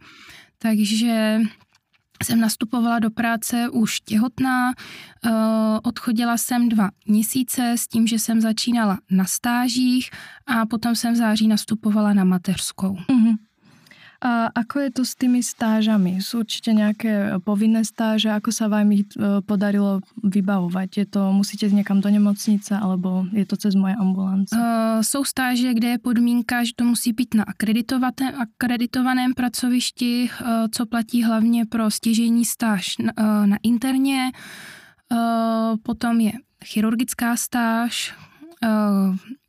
takže 0.59 1.41
jsem 2.23 2.41
nastupovala 2.41 2.99
do 2.99 3.11
práce 3.11 3.69
už 3.69 4.01
těhotná, 4.01 4.73
odchodila 5.83 6.37
jsem 6.37 6.69
dva 6.69 6.91
měsíce 7.07 7.73
s 7.77 7.89
tím, 7.89 8.07
že 8.07 8.19
jsem 8.19 8.41
začínala 8.41 8.99
na 9.11 9.25
stážích 9.25 10.11
a 10.47 10.67
potom 10.67 10.95
jsem 10.95 11.15
v 11.15 11.17
září 11.17 11.49
nastupovala 11.49 12.13
na 12.13 12.25
mateřskou. 12.25 12.95
Mm-hmm. 12.95 13.37
A 14.23 14.55
ako 14.55 14.79
je 14.87 14.91
to 14.95 15.03
s 15.03 15.19
tými 15.19 15.43
stážami? 15.43 16.23
Sú 16.23 16.47
určite 16.47 16.71
nejaké 16.71 17.43
povinné 17.43 17.83
stáže? 17.83 18.31
Ako 18.31 18.55
sa 18.55 18.71
vám 18.71 18.95
ich 18.95 19.11
e, 19.19 19.43
podarilo 19.43 19.99
vybavovať? 20.23 20.89
Je 20.97 21.07
to, 21.11 21.33
musíte 21.35 21.67
někam 21.67 22.01
do 22.01 22.07
nemocnice, 22.11 22.71
alebo 22.79 23.27
je 23.35 23.43
to 23.43 23.57
cez 23.57 23.75
moje 23.75 23.99
ambulance? 23.99 24.55
Uh, 24.55 25.03
jsou 25.03 25.25
stáže, 25.25 25.75
kde 25.75 25.89
je 25.89 25.99
podmínka, 25.99 26.65
že 26.65 26.73
to 26.77 26.85
musí 26.85 27.13
být 27.13 27.35
na 27.35 27.45
akreditovaném 28.39 29.35
pracovišti, 29.35 30.31
uh, 30.31 30.47
co 30.71 30.87
platí 30.87 31.23
hlavně 31.23 31.67
pro 31.67 31.91
stěžení 31.91 32.45
stáž 32.45 32.99
na, 32.99 33.13
uh, 33.19 33.47
na 33.47 33.57
interně. 33.63 34.33
potom 35.83 36.21
je 36.21 36.33
chirurgická 36.65 37.37
stáž, 37.37 38.15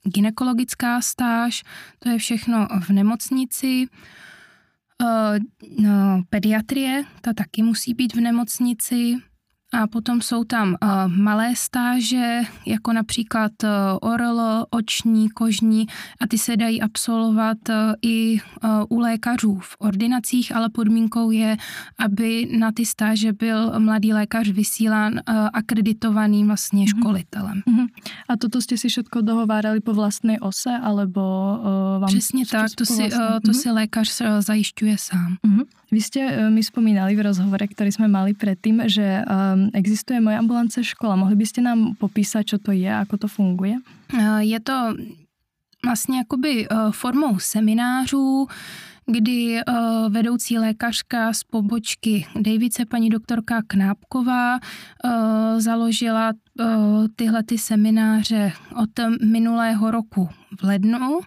ginekologická 0.03 1.01
stáž, 1.01 1.63
to 1.99 2.09
je 2.09 2.17
všechno 2.17 2.67
v 2.81 2.89
nemocnici. 2.89 3.87
No, 5.79 6.24
pediatrie, 6.29 7.03
ta 7.22 7.33
taky 7.33 7.63
musí 7.63 7.93
být 7.93 8.15
v 8.15 8.19
nemocnici. 8.19 9.15
A 9.73 9.87
potom 9.87 10.21
jsou 10.21 10.43
tam 10.43 10.67
uh, 10.67 10.89
malé 11.07 11.55
stáže, 11.55 12.41
jako 12.65 12.93
například 12.93 13.51
uh, 13.63 13.69
oral, 14.01 14.65
oční, 14.69 15.29
kožní 15.29 15.87
a 16.21 16.27
ty 16.27 16.37
se 16.37 16.57
dají 16.57 16.81
absolvovat 16.81 17.57
uh, 17.69 17.75
i 18.01 18.37
u 18.89 18.99
lékařů 18.99 19.59
v 19.59 19.75
ordinacích, 19.79 20.55
ale 20.55 20.69
podmínkou 20.69 21.31
je, 21.31 21.57
aby 21.99 22.49
na 22.59 22.71
ty 22.71 22.85
stáže 22.85 23.33
byl 23.33 23.79
mladý 23.79 24.13
lékař 24.13 24.49
vysílán 24.49 25.19
akreditovaným 25.53 26.47
vlastně 26.47 26.85
mm-hmm. 26.85 26.99
školitelem. 26.99 27.61
Mm-hmm. 27.67 27.87
A 28.29 28.37
toto 28.37 28.61
jste 28.61 28.77
si 28.77 28.89
všetko 28.89 29.21
dohovárali 29.21 29.79
po 29.79 29.93
vlastní 29.93 30.39
ose, 30.39 30.77
alebo 30.83 31.21
vám... 31.99 32.07
Přesně 32.07 32.45
tak, 32.45 32.71
to 32.75 32.85
si, 32.85 33.13
uh, 33.13 33.19
to 33.45 33.53
si 33.53 33.71
lékař 33.71 34.21
uh, 34.21 34.27
zajišťuje 34.39 34.95
sám. 34.97 35.35
Mm-hmm. 35.47 35.63
Vy 35.93 36.01
ste 36.01 36.21
uh, 36.25 36.50
mi 36.50 36.65
spomínali 36.65 37.13
v 37.13 37.29
rozhovore, 37.29 37.62
ktorý 37.69 37.93
sme 37.93 38.09
mali 38.09 38.33
predtým, 38.33 38.89
že 38.89 39.21
um, 39.21 39.69
existuje 39.77 40.17
moje 40.17 40.41
ambulance 40.41 40.81
škola. 40.81 41.13
Mohli 41.13 41.38
byste 41.38 41.62
nám 41.62 41.93
popísat, 42.01 42.50
co 42.50 42.57
to 42.57 42.73
je, 42.73 42.89
ako 42.89 43.17
to 43.17 43.27
funguje? 43.29 43.77
Je 44.39 44.59
to 44.59 44.97
vlastně 45.85 46.17
jakoby 46.17 46.67
formou 46.91 47.39
seminářů, 47.39 48.47
kdy 49.05 49.62
vedoucí 50.09 50.57
lékařka 50.57 51.33
z 51.33 51.43
pobočky 51.43 52.25
Davice, 52.39 52.85
paní 52.85 53.09
doktorka 53.09 53.62
Knápková, 53.67 54.59
založila 55.57 56.31
tyhle 57.15 57.43
ty 57.43 57.57
semináře 57.57 58.51
od 58.81 58.89
minulého 59.25 59.91
roku 59.91 60.29
v 60.62 60.63
lednu 60.63 61.19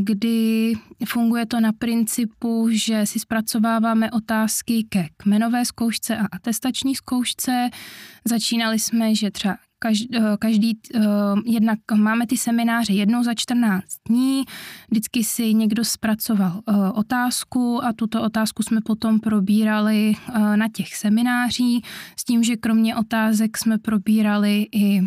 kdy 0.00 0.72
funguje 1.04 1.46
to 1.46 1.60
na 1.60 1.72
principu, 1.72 2.68
že 2.70 3.06
si 3.06 3.18
zpracováváme 3.18 4.10
otázky 4.10 4.86
ke 4.88 5.08
kmenové 5.16 5.64
zkoušce 5.64 6.16
a 6.16 6.26
atestační 6.32 6.94
zkoušce. 6.94 7.70
Začínali 8.24 8.78
jsme, 8.78 9.14
že 9.14 9.30
třeba 9.30 9.56
každý, 9.78 10.08
každý 10.38 10.78
jednak 11.44 11.78
máme 11.94 12.26
ty 12.26 12.36
semináře 12.36 12.92
jednou 12.92 13.22
za 13.22 13.34
14 13.34 13.84
dní, 14.08 14.44
vždycky 14.90 15.24
si 15.24 15.54
někdo 15.54 15.84
zpracoval 15.84 16.60
otázku 16.94 17.84
a 17.84 17.92
tuto 17.92 18.22
otázku 18.22 18.62
jsme 18.62 18.80
potom 18.80 19.20
probírali 19.20 20.14
na 20.56 20.68
těch 20.74 20.96
seminářích 20.96 21.86
s 22.16 22.24
tím, 22.24 22.42
že 22.42 22.56
kromě 22.56 22.96
otázek 22.96 23.58
jsme 23.58 23.78
probírali 23.78 24.66
i 24.72 25.00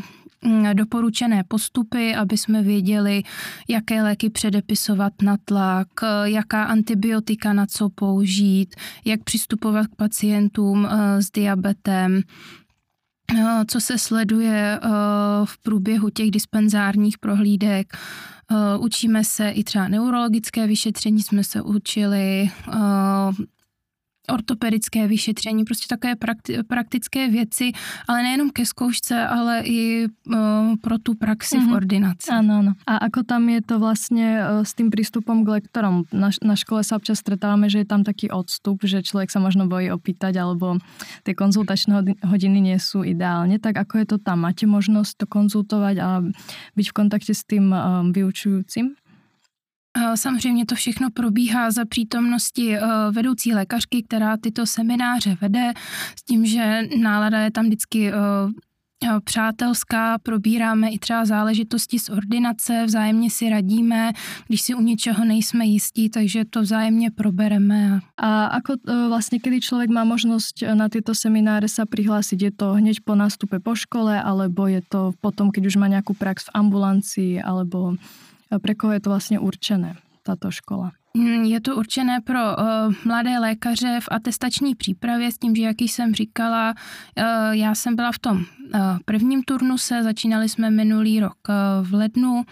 doporučené 0.73 1.43
postupy, 1.43 2.15
aby 2.15 2.37
jsme 2.37 2.63
věděli, 2.63 3.23
jaké 3.69 4.03
léky 4.03 4.29
předepisovat 4.29 5.13
na 5.21 5.37
tlak, 5.45 5.87
jaká 6.23 6.63
antibiotika 6.63 7.53
na 7.53 7.65
co 7.65 7.89
použít, 7.89 8.75
jak 9.05 9.23
přistupovat 9.23 9.87
k 9.87 9.95
pacientům 9.95 10.87
eh, 10.89 11.21
s 11.21 11.31
diabetem, 11.31 12.21
eh, 13.39 13.65
co 13.67 13.81
se 13.81 13.97
sleduje 13.97 14.79
eh, 14.81 14.87
v 15.45 15.57
průběhu 15.57 16.09
těch 16.09 16.31
dispenzárních 16.31 17.17
prohlídek. 17.17 17.97
Učíme 18.79 19.23
se 19.23 19.49
i 19.49 19.63
třeba 19.63 19.87
neurologické 19.87 20.67
vyšetření, 20.67 21.21
jsme 21.21 21.43
se 21.43 21.61
učili 21.61 22.49
ortopedické 24.31 25.07
vyšetření, 25.07 25.63
prostě 25.63 25.85
takové 25.89 26.13
prakti- 26.15 26.63
praktické 26.67 27.27
věci, 27.29 27.71
ale 28.07 28.23
nejenom 28.23 28.49
ke 28.49 28.65
zkoušce, 28.65 29.27
ale 29.27 29.61
i 29.65 30.05
uh, 30.05 30.35
pro 30.81 30.97
tu 30.97 31.15
praxi 31.15 31.55
mm-hmm. 31.55 31.61
v 31.61 31.65
mhm. 31.65 31.75
ordinaci. 31.75 32.31
Ano, 32.31 32.53
ano. 32.59 32.73
A 32.87 32.97
ako 32.97 33.23
tam 33.23 33.49
je 33.49 33.61
to 33.61 33.79
vlastně 33.79 34.41
uh, 34.41 34.63
s 34.63 34.73
tím 34.73 34.89
přístupem 34.89 35.45
k 35.45 35.47
lektorom? 35.47 36.03
Na, 36.13 36.29
na 36.43 36.55
škole 36.55 36.83
se 36.83 36.95
občas 36.95 37.19
stretáváme, 37.19 37.69
že 37.69 37.77
je 37.77 37.85
tam 37.85 38.03
taký 38.03 38.29
odstup, 38.29 38.79
že 38.83 39.03
člověk 39.03 39.31
se 39.31 39.39
možno 39.39 39.67
bojí 39.67 39.91
opýtať, 39.91 40.35
alebo 40.35 40.77
ty 41.23 41.35
konzultační 41.35 41.93
hodiny 42.23 42.61
nie 42.61 42.79
jsou 42.79 43.03
ideálně. 43.03 43.59
Tak 43.59 43.77
ako 43.77 43.97
je 43.97 44.05
to 44.05 44.17
tam? 44.17 44.39
Máte 44.39 44.65
možnost 44.65 45.17
to 45.17 45.25
konzultovat 45.27 45.97
a 45.97 46.23
být 46.75 46.89
v 46.89 46.93
kontakte 46.93 47.33
s 47.33 47.43
tím 47.43 47.75
um, 47.75 48.11
vyučujícím? 48.11 48.95
Samozřejmě 50.15 50.65
to 50.65 50.75
všechno 50.75 51.09
probíhá 51.11 51.71
za 51.71 51.85
přítomnosti 51.85 52.77
eh, 52.77 52.81
vedoucí 53.11 53.53
lékařky, 53.53 54.03
která 54.03 54.37
tyto 54.37 54.65
semináře 54.65 55.37
vede, 55.41 55.73
s 56.19 56.23
tím, 56.23 56.45
že 56.45 56.81
nálada 57.01 57.39
je 57.39 57.51
tam 57.51 57.65
vždycky 57.65 58.07
eh, 58.07 58.13
eh, 59.05 59.19
přátelská, 59.23 60.17
probíráme 60.17 60.89
i 60.89 60.99
třeba 60.99 61.25
záležitosti 61.25 61.99
z 61.99 62.09
ordinace, 62.09 62.85
vzájemně 62.85 63.29
si 63.29 63.49
radíme, 63.49 64.11
když 64.47 64.61
si 64.61 64.75
u 64.75 64.81
něčeho 64.81 65.25
nejsme 65.25 65.65
jistí, 65.65 66.09
takže 66.09 66.45
to 66.45 66.61
vzájemně 66.61 67.11
probereme. 67.11 67.99
A 68.17 68.45
ako 68.45 68.73
vlastně, 69.07 69.39
kdy 69.43 69.59
člověk 69.61 69.89
má 69.89 70.03
možnost 70.03 70.55
na 70.73 70.89
tyto 70.89 71.15
semináře 71.15 71.67
se 71.67 71.85
přihlásit? 71.85 72.41
Je 72.41 72.51
to 72.51 72.73
hned 72.73 72.97
po 73.03 73.15
nástupe 73.15 73.59
po 73.59 73.75
škole, 73.75 74.23
alebo 74.23 74.67
je 74.67 74.81
to 74.89 75.11
potom, 75.21 75.49
když 75.53 75.67
už 75.67 75.75
má 75.75 75.87
nějakou 75.87 76.13
prax 76.13 76.43
v 76.43 76.49
ambulanci, 76.53 77.41
alebo 77.41 77.95
pre 78.61 78.75
koho 78.75 78.93
je 78.93 78.99
to 78.99 79.09
vlastně 79.09 79.39
určené, 79.39 79.95
tato 80.23 80.51
škola? 80.51 80.91
Mm, 81.17 81.43
je 81.43 81.61
to 81.61 81.75
určené 81.75 82.21
pro 82.21 82.39
uh, 82.39 82.93
mladé 83.05 83.39
lékaře 83.39 83.99
v 84.01 84.07
atestační 84.11 84.75
přípravě 84.75 85.31
s 85.31 85.37
tím, 85.37 85.55
že 85.55 85.63
jak 85.63 85.81
jsem 85.81 86.13
říkala, 86.13 86.73
uh, 86.73 87.23
já 87.51 87.75
jsem 87.75 87.95
byla 87.95 88.11
v 88.11 88.19
tom 88.19 88.37
uh, 88.37 88.43
prvním 89.05 89.43
turnuse, 89.43 90.03
začínali 90.03 90.49
jsme 90.49 90.69
minulý 90.69 91.19
rok 91.19 91.37
uh, 91.49 91.87
v 91.87 91.93
lednu 91.93 92.45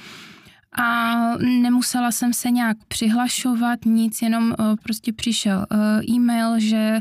a 0.77 1.15
nemusela 1.37 2.11
jsem 2.11 2.33
se 2.33 2.51
nějak 2.51 2.77
přihlašovat, 2.87 3.85
nic, 3.85 4.21
jenom 4.21 4.55
uh, 4.59 4.75
prostě 4.83 5.13
přišel 5.13 5.65
uh, 5.71 6.15
e-mail, 6.15 6.59
že 6.59 6.99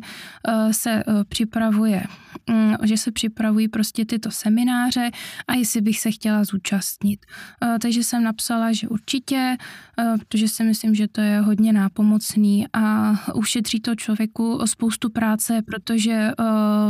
uh, 0.49 0.73
se 0.73 1.03
připravuje 1.29 2.03
Mm, 2.51 2.75
že 2.83 2.97
se 2.97 3.13
připravují 3.13 3.69
prostě 3.69 4.05
tyto 4.05 4.31
semináře 4.31 5.11
a 5.49 5.55
jestli 5.55 5.81
bych 5.81 6.01
se 6.01 6.11
chtěla 6.11 6.45
zúčastnit. 6.45 7.27
Eh, 7.63 7.79
takže 7.79 8.05
jsem 8.05 8.23
napsala, 8.23 8.73
že 8.73 8.89
určitě, 8.89 9.57
eh, 9.99 10.15
protože 10.19 10.49
si 10.49 10.65
myslím, 10.65 10.95
že 10.95 11.09
to 11.09 11.21
je 11.21 11.41
hodně 11.41 11.73
nápomocný 11.73 12.67
a 12.73 13.15
ušetří 13.35 13.81
to 13.81 13.95
člověku 13.95 14.61
spoustu 14.65 15.11
práce, 15.11 15.63
protože 15.63 16.13
eh, 16.13 16.35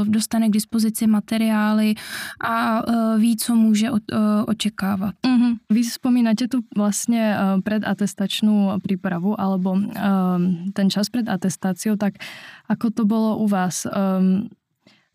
dostane 0.05 0.49
k 0.49 0.53
dispozici 0.53 1.07
materiály 1.07 1.95
a 2.45 2.83
ví, 3.19 3.37
co 3.37 3.55
může 3.55 3.91
očekávat. 4.47 5.14
Mm-hmm. 5.26 5.57
Vy 5.71 5.83
vzpomínáte 5.83 6.49
tu 6.49 6.61
vlastně 6.76 7.37
predatestačnou 7.64 8.81
přípravu 8.83 9.40
alebo 9.40 9.76
ten 10.73 10.90
čas 10.90 11.09
před 11.09 11.28
atestáciou, 11.28 11.97
tak 11.97 12.14
ako 12.69 12.90
to 12.90 13.04
bylo 13.04 13.37
u 13.37 13.49
vás? 13.49 13.87
Ehm, 13.87 14.49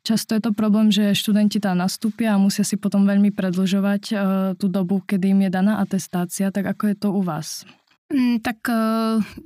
Často 0.03 0.33
je 0.33 0.41
to 0.41 0.55
problém, 0.55 0.91
že 0.91 1.11
študenti 1.11 1.59
tam 1.59 1.77
nastúpia 1.77 2.33
a 2.33 2.41
musia 2.41 2.63
si 2.63 2.79
potom 2.79 3.03
veľmi 3.03 3.35
predlžovať 3.35 4.15
tú 4.55 4.71
dobu, 4.71 5.03
kedy 5.03 5.35
im 5.35 5.41
je 5.45 5.51
daná 5.51 5.83
atestácia. 5.83 6.55
Tak 6.55 6.71
ako 6.71 6.83
je 6.87 6.95
to 6.95 7.07
u 7.11 7.21
vás? 7.21 7.67
Mm, 8.13 8.39
tak 8.39 8.55
eh, 8.69 8.73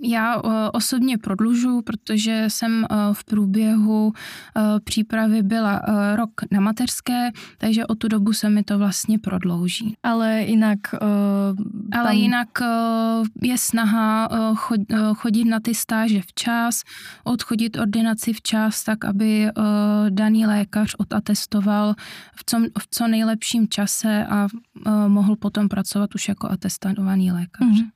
já 0.01 0.35
eh, 0.35 0.69
osobně 0.73 1.17
prodlužu, 1.17 1.81
protože 1.81 2.45
jsem 2.47 2.85
eh, 2.85 2.95
v 3.13 3.23
průběhu 3.23 4.13
přípravy 4.83 5.43
byla 5.43 5.81
rok 6.15 6.31
na 6.51 6.59
mateřské, 6.59 7.31
takže 7.57 7.85
o 7.85 7.95
tu 7.95 8.07
dobu 8.07 8.33
se 8.33 8.49
mi 8.49 8.63
to 8.63 8.77
vlastně 8.77 9.19
prodlouží. 9.19 9.95
Ale 10.03 10.41
jinak... 10.41 10.79
Tam... 11.91 12.01
Ale 12.01 12.15
jinak 12.15 12.47
je 13.41 13.57
snaha 13.57 14.29
chodit 15.15 15.45
na 15.45 15.59
ty 15.59 15.75
stáže 15.75 16.21
včas, 16.21 16.83
odchodit 17.23 17.77
ordinaci 17.77 18.33
včas, 18.33 18.83
tak 18.83 19.05
aby 19.05 19.49
daný 20.09 20.45
lékař 20.45 20.95
odatestoval 20.97 21.95
v 22.35 22.43
co, 22.45 22.57
v 22.79 22.87
co 22.91 23.07
nejlepším 23.07 23.67
čase 23.67 24.25
a 24.25 24.47
mohl 25.07 25.35
potom 25.35 25.69
pracovat 25.69 26.15
už 26.15 26.27
jako 26.29 26.51
atestovaný 26.51 27.31
lékař. 27.31 27.67
Mm-hmm. 27.67 27.89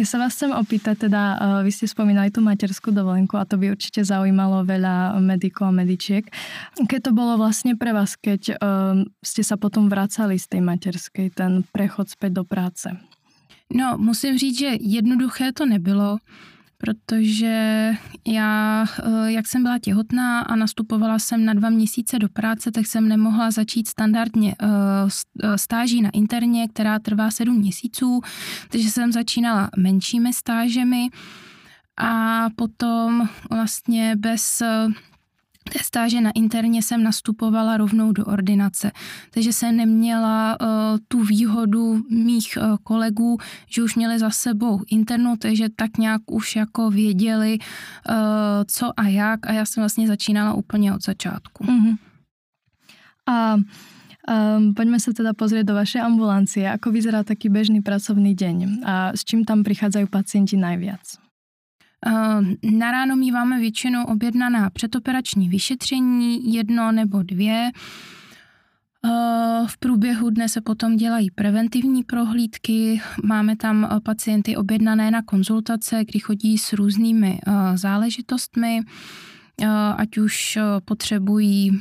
Ja 0.00 0.08
sa 0.08 0.16
vás 0.16 0.32
chcem 0.32 0.56
opýtať, 0.56 1.04
teda 1.04 1.22
uh, 1.36 1.38
vy 1.60 1.68
ste 1.68 1.84
spomínali 1.84 2.32
tú 2.32 2.40
materskú 2.40 2.96
dovolenku 2.96 3.36
a 3.36 3.44
to 3.44 3.60
by 3.60 3.76
určite 3.76 4.00
zaujímalo 4.00 4.64
veľa 4.64 5.20
medikov 5.20 5.68
a 5.68 5.76
medičiek. 5.76 6.24
Keď 6.80 7.00
to 7.06 7.12
bolo 7.12 7.36
vlastne 7.36 7.76
pre 7.76 7.92
vás, 7.92 8.16
keď 8.16 8.56
uh, 8.56 9.04
ste 9.20 9.44
sa 9.44 9.60
potom 9.60 9.92
vracali 9.92 10.40
z 10.40 10.48
tej 10.48 10.62
materskej, 10.64 11.36
ten 11.36 11.68
prechod 11.68 12.08
späť 12.08 12.40
do 12.40 12.44
práce? 12.48 12.88
No, 13.68 14.00
musím 14.00 14.38
říct, 14.38 14.58
že 14.58 14.70
jednoduché 14.80 15.52
to 15.52 15.66
nebylo 15.66 16.18
protože 16.82 17.90
já, 18.26 18.84
eh, 18.98 19.32
jak 19.32 19.46
jsem 19.46 19.62
byla 19.62 19.78
těhotná 19.78 20.40
a 20.40 20.56
nastupovala 20.56 21.18
jsem 21.18 21.44
na 21.44 21.54
dva 21.54 21.70
měsíce 21.70 22.18
do 22.18 22.28
práce, 22.28 22.70
tak 22.72 22.86
jsem 22.86 23.08
nemohla 23.08 23.50
začít 23.50 23.88
standardně 23.88 24.54
eh, 24.62 24.66
eh, 25.42 25.58
stáží 25.58 26.02
na 26.02 26.10
interně, 26.12 26.68
která 26.68 26.98
trvá 26.98 27.30
sedm 27.30 27.56
měsíců, 27.56 28.20
takže 28.68 28.90
jsem 28.90 29.12
začínala 29.12 29.70
menšími 29.76 30.32
stážemi 30.32 31.08
a 31.96 32.46
potom 32.56 33.28
vlastně 33.50 34.16
bez 34.16 34.62
té 35.72 35.84
stáže 35.84 36.20
na 36.20 36.30
interně 36.34 36.82
jsem 36.82 37.02
nastupovala 37.02 37.76
rovnou 37.76 38.12
do 38.12 38.24
ordinace, 38.24 38.92
takže 39.30 39.52
jsem 39.52 39.76
neměla 39.76 40.60
uh, 40.60 40.68
tu 41.08 41.24
výhodu 41.24 42.04
mých 42.10 42.58
uh, 42.60 42.76
kolegů, 42.82 43.38
že 43.70 43.82
už 43.82 43.96
měli 43.96 44.18
za 44.18 44.30
sebou 44.30 44.80
internu, 44.90 45.36
takže 45.38 45.68
tak 45.76 45.98
nějak 45.98 46.22
už 46.30 46.56
jako 46.56 46.90
věděli, 46.90 47.58
uh, 47.58 48.14
co 48.66 49.00
a 49.00 49.08
jak 49.08 49.46
a 49.46 49.52
já 49.52 49.64
jsem 49.64 49.80
vlastně 49.80 50.06
začínala 50.06 50.54
úplně 50.54 50.94
od 50.94 51.04
začátku. 51.04 51.64
Mm-hmm. 51.64 51.96
A 53.28 53.56
Um, 54.22 54.70
poďme 54.70 55.02
sa 55.02 55.10
teda 55.10 55.34
pozrieť 55.34 55.66
do 55.66 55.74
vašej 55.74 55.98
ambulancie. 55.98 56.62
Ako 56.70 56.94
vyzerá 56.94 57.26
taký 57.26 57.50
bežný 57.50 57.82
pracovný 57.82 58.38
deň 58.38 58.86
a 58.86 59.10
s 59.18 59.26
čím 59.26 59.42
tam 59.42 59.66
prichádzajú 59.66 60.06
pacienti 60.06 60.54
najviac? 60.54 61.18
Na 62.70 62.90
ráno 62.90 63.16
míváme 63.16 63.60
většinou 63.60 64.04
objednaná 64.04 64.70
předoperační 64.70 65.48
vyšetření, 65.48 66.54
jedno 66.54 66.92
nebo 66.92 67.22
dvě. 67.22 67.70
V 69.66 69.78
průběhu 69.78 70.30
dne 70.30 70.48
se 70.48 70.60
potom 70.60 70.96
dělají 70.96 71.30
preventivní 71.30 72.02
prohlídky, 72.04 73.00
máme 73.24 73.56
tam 73.56 73.88
pacienty 74.04 74.56
objednané 74.56 75.10
na 75.10 75.22
konzultace, 75.22 76.04
kdy 76.04 76.18
chodí 76.18 76.58
s 76.58 76.72
různými 76.72 77.38
záležitostmi, 77.74 78.80
ať 79.96 80.18
už 80.18 80.58
potřebují 80.84 81.80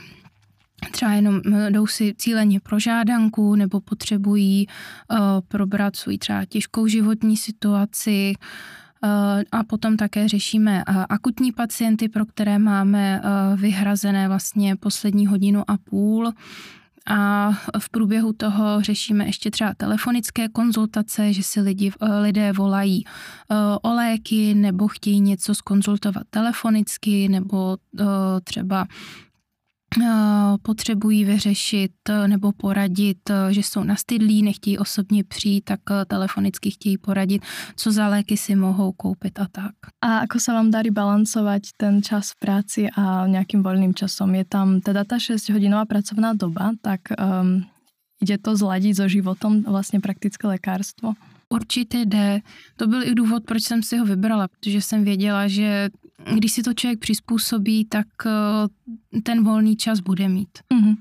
třeba 0.92 1.12
jenom 1.12 1.42
jdou 1.70 1.88
si 1.88 2.14
cíleně 2.18 2.60
pro 2.60 2.80
žádanku 2.80 3.56
nebo 3.56 3.82
potřebují 3.82 4.68
probrat 5.48 5.96
svůj 5.96 6.18
třeba 6.18 6.46
těžkou 6.46 6.88
životní 6.88 7.38
situaci, 7.38 8.34
Eh, 8.34 8.91
a 9.52 9.64
potom 9.64 9.98
také 9.98 10.28
řešíme 10.28 10.84
eh, 10.88 11.06
akutní 11.10 11.52
pacienty, 11.52 12.10
pro 12.10 12.26
které 12.26 12.60
máme 12.60 13.22
eh, 13.24 13.56
vyhrazené 13.56 14.28
vlastně 14.28 14.76
poslední 14.76 15.28
hodinu 15.28 15.64
a 15.68 15.78
půl. 15.78 16.32
A 17.08 17.52
v 17.80 17.90
průběhu 17.90 18.34
toho 18.34 18.82
řešíme 18.82 19.26
ještě 19.26 19.52
třeba 19.52 19.74
telefonické 19.74 20.50
konzultace, 20.50 21.34
že 21.34 21.44
si 21.44 21.62
lidi, 21.62 21.92
lidé 22.22 22.54
volají 22.54 23.04
o 23.82 23.94
léky 23.94 24.54
nebo 24.54 24.88
chtějí 24.88 25.20
něco 25.22 25.56
skonzultovat 25.56 26.24
telefonicky 26.30 27.30
nebo 27.30 27.78
třeba 28.44 28.82
Eh, 28.82 29.31
potřebují 30.62 31.26
vyřešit 31.26 31.92
eh, 32.10 32.28
nebo 32.28 32.52
poradit, 32.52 33.30
eh, 33.30 33.54
že 33.54 33.64
jsou 33.64 33.84
nastydlí, 33.84 34.44
nechtějí 34.44 34.78
osobně 34.78 35.24
přijít, 35.24 35.62
tak 35.62 35.80
telefonicky 36.08 36.72
chtějí 36.72 36.98
poradit, 36.98 37.42
co 37.76 37.92
za 37.92 38.08
léky 38.08 38.38
si 38.38 38.56
mohou 38.56 38.92
koupit 38.92 39.40
a 39.40 39.48
tak. 39.52 39.76
A 40.02 40.24
ako 40.24 40.40
sa 40.40 40.54
vám 40.54 40.72
darí 40.72 40.90
balancovať 40.92 41.76
ten 41.78 42.02
čas 42.02 42.32
v 42.32 42.40
práci 42.40 42.82
a 42.98 43.28
nějakým 43.28 43.64
volným 43.64 43.94
časom? 43.94 44.36
Je 44.36 44.46
tam 44.46 44.82
teda 44.82 45.04
ta 45.04 45.18
6-hodinová 45.18 45.86
pracovná 45.86 46.34
doba, 46.34 46.72
tak 46.82 47.02
um, 47.20 47.66
ide 48.22 48.38
to 48.38 48.56
zladit 48.56 48.96
so 48.96 49.08
životom 49.08 49.64
vlastně 49.64 50.00
praktické 50.00 50.48
lékárstvo? 50.48 51.14
Určitě 51.50 51.98
jde. 51.98 52.40
To 52.76 52.88
byl 52.88 53.04
i 53.04 53.16
důvod, 53.16 53.44
proč 53.44 53.64
jsem 53.64 53.84
si 53.84 53.98
ho 53.98 54.06
vybrala, 54.06 54.48
protože 54.48 54.82
jsem 54.82 55.04
věděla, 55.04 55.48
že 55.48 55.90
když 56.36 56.52
si 56.52 56.64
to 56.64 56.74
člověk 56.74 57.00
přizpůsobí, 57.00 57.86
tak 57.86 58.08
eh, 58.26 59.22
ten 59.22 59.44
volný 59.44 59.76
čas 59.76 60.00
bude 60.00 60.30
mít. 60.30 60.50
Uh-huh. 60.74 60.98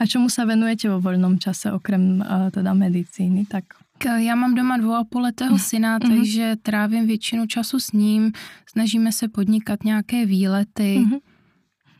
A 0.00 0.06
čemu 0.06 0.28
se 0.28 0.44
venujete 0.44 0.88
vo 0.88 1.00
volnom 1.00 1.38
čase, 1.38 1.72
okrem 1.72 2.20
uh, 2.20 2.50
teda 2.50 2.74
medicíny? 2.74 3.46
Tak 3.48 3.64
já 4.18 4.34
mám 4.34 4.54
doma 4.54 4.76
dvou 4.76 4.94
a 4.94 5.04
půl 5.04 5.22
letého 5.22 5.58
syna, 5.58 5.98
uh-huh. 5.98 6.16
takže 6.16 6.56
trávím 6.62 7.06
většinu 7.06 7.46
času 7.46 7.80
s 7.80 7.92
ním, 7.92 8.32
snažíme 8.66 9.12
se 9.12 9.28
podnikat 9.28 9.84
nějaké 9.84 10.26
výlety. 10.26 11.04
Uh-huh. 11.04 11.20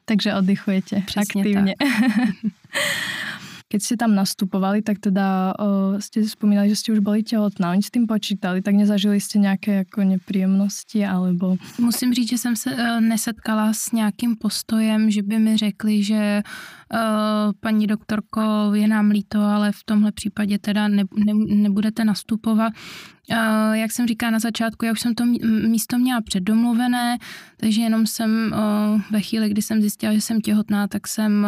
Takže 0.05 0.35
oddychujete 0.35 1.03
Přesně 1.07 1.43
aktivně. 1.43 1.75
Keď 3.71 3.81
ste 3.83 3.95
tam 3.97 4.19
nastupovali, 4.19 4.83
tak 4.83 4.99
teda 4.99 5.55
o, 5.55 5.95
ste 6.03 6.27
spomínali, 6.27 6.67
že 6.75 6.83
ste 6.83 6.91
už 6.91 7.07
boli 7.07 7.23
těhotná. 7.23 7.71
Oni 7.71 7.83
s 7.83 7.95
tým 7.95 8.11
počítali, 8.11 8.63
tak 8.63 8.75
nezažili 8.75 9.21
jste 9.21 9.39
nějaké 9.39 9.87
jako 9.87 10.05
nepříjemnosti 10.05 11.07
alebo... 11.07 11.57
Musím 11.79 12.15
říct, 12.15 12.29
že 12.29 12.39
jsem 12.39 12.57
se 12.57 12.75
uh, 12.75 13.01
nesetkala 13.01 13.73
s 13.73 13.93
nějakým 13.93 14.37
postojem, 14.37 15.11
že 15.11 15.23
by 15.23 15.39
mi 15.39 15.57
řekli, 15.57 16.03
že 16.03 16.43
uh, 16.43 16.80
paní 17.61 17.87
doktorko, 17.87 18.41
je 18.75 18.89
nám 18.89 19.11
líto, 19.11 19.41
ale 19.41 19.73
v 19.73 19.85
tomhle 19.85 20.13
případě 20.13 20.59
teda 20.59 20.89
ne, 20.89 21.05
ne, 21.27 21.33
nebudete 21.55 22.05
nastupovat. 22.05 22.73
Uh, 23.33 23.73
jak 23.73 23.93
jsem 23.93 24.07
říkala 24.07 24.31
na 24.31 24.39
začátku, 24.39 24.85
já 24.85 24.93
už 24.93 25.01
jsem 25.01 25.15
to 25.15 25.25
místo 25.69 25.99
měla 25.99 26.21
předdomluvené, 26.21 27.19
takže 27.57 27.83
jenom 27.83 28.07
jsem 28.07 28.31
uh, 28.53 29.01
ve 29.11 29.21
chvíli, 29.21 29.49
kdy 29.49 29.63
jsem 29.63 29.81
zjistila, 29.81 30.13
že 30.13 30.21
jsem 30.21 30.41
těhotná, 30.41 30.89
tak 30.89 31.09
jsem 31.09 31.47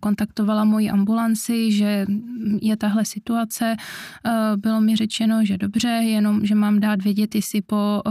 kontaktovala 0.00 0.64
moji 0.64 0.90
ambulanci, 0.90 1.72
že 1.72 2.06
je 2.62 2.76
tahle 2.76 3.04
situace. 3.04 3.76
Bylo 4.56 4.80
mi 4.80 4.96
řečeno, 4.96 5.44
že 5.44 5.58
dobře, 5.58 5.88
jenom, 5.88 6.46
že 6.46 6.54
mám 6.54 6.80
dát 6.80 7.02
vědět, 7.02 7.34
jestli 7.34 7.62
po 7.62 8.02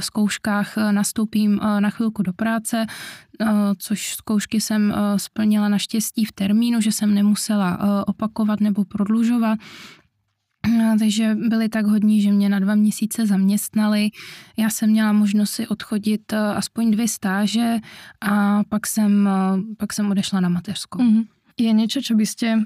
zkouškách 0.00 0.76
nastoupím 0.90 1.60
na 1.80 1.90
chvilku 1.90 2.22
do 2.22 2.32
práce, 2.32 2.86
což 3.78 4.14
zkoušky 4.14 4.60
jsem 4.60 4.94
splnila 5.16 5.68
naštěstí 5.68 6.24
v 6.24 6.32
termínu, 6.32 6.80
že 6.80 6.92
jsem 6.92 7.14
nemusela 7.14 7.78
opakovat 8.06 8.60
nebo 8.60 8.84
prodlužovat. 8.84 9.58
Takže 10.98 11.34
byli 11.48 11.68
tak 11.68 11.86
hodní, 11.86 12.22
že 12.22 12.32
mě 12.32 12.48
na 12.48 12.58
dva 12.58 12.74
měsíce 12.74 13.26
zaměstnali. 13.26 14.10
Já 14.56 14.70
jsem 14.70 14.90
měla 14.90 15.12
možnost 15.12 15.50
si 15.50 15.68
odchodit 15.68 16.32
eh, 16.32 16.36
aspoň 16.36 16.90
dvě 16.90 17.08
stáže 17.08 17.78
a 18.20 18.64
pak 18.68 18.86
jsem, 18.86 19.28
eh, 19.28 19.74
pak 19.76 19.92
jsem 19.92 20.10
odešla 20.10 20.40
na 20.40 20.48
mateřskou. 20.48 20.98
Mm-hmm. 20.98 21.26
Je 21.58 21.72
něco, 21.72 22.00
co 22.02 22.14
byste 22.14 22.62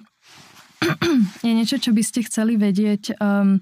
je 1.45 1.55
něco, 1.55 1.79
co 1.79 1.93
byste 1.93 2.23
chceli 2.23 2.57
vědět 2.57 3.01
um, 3.43 3.61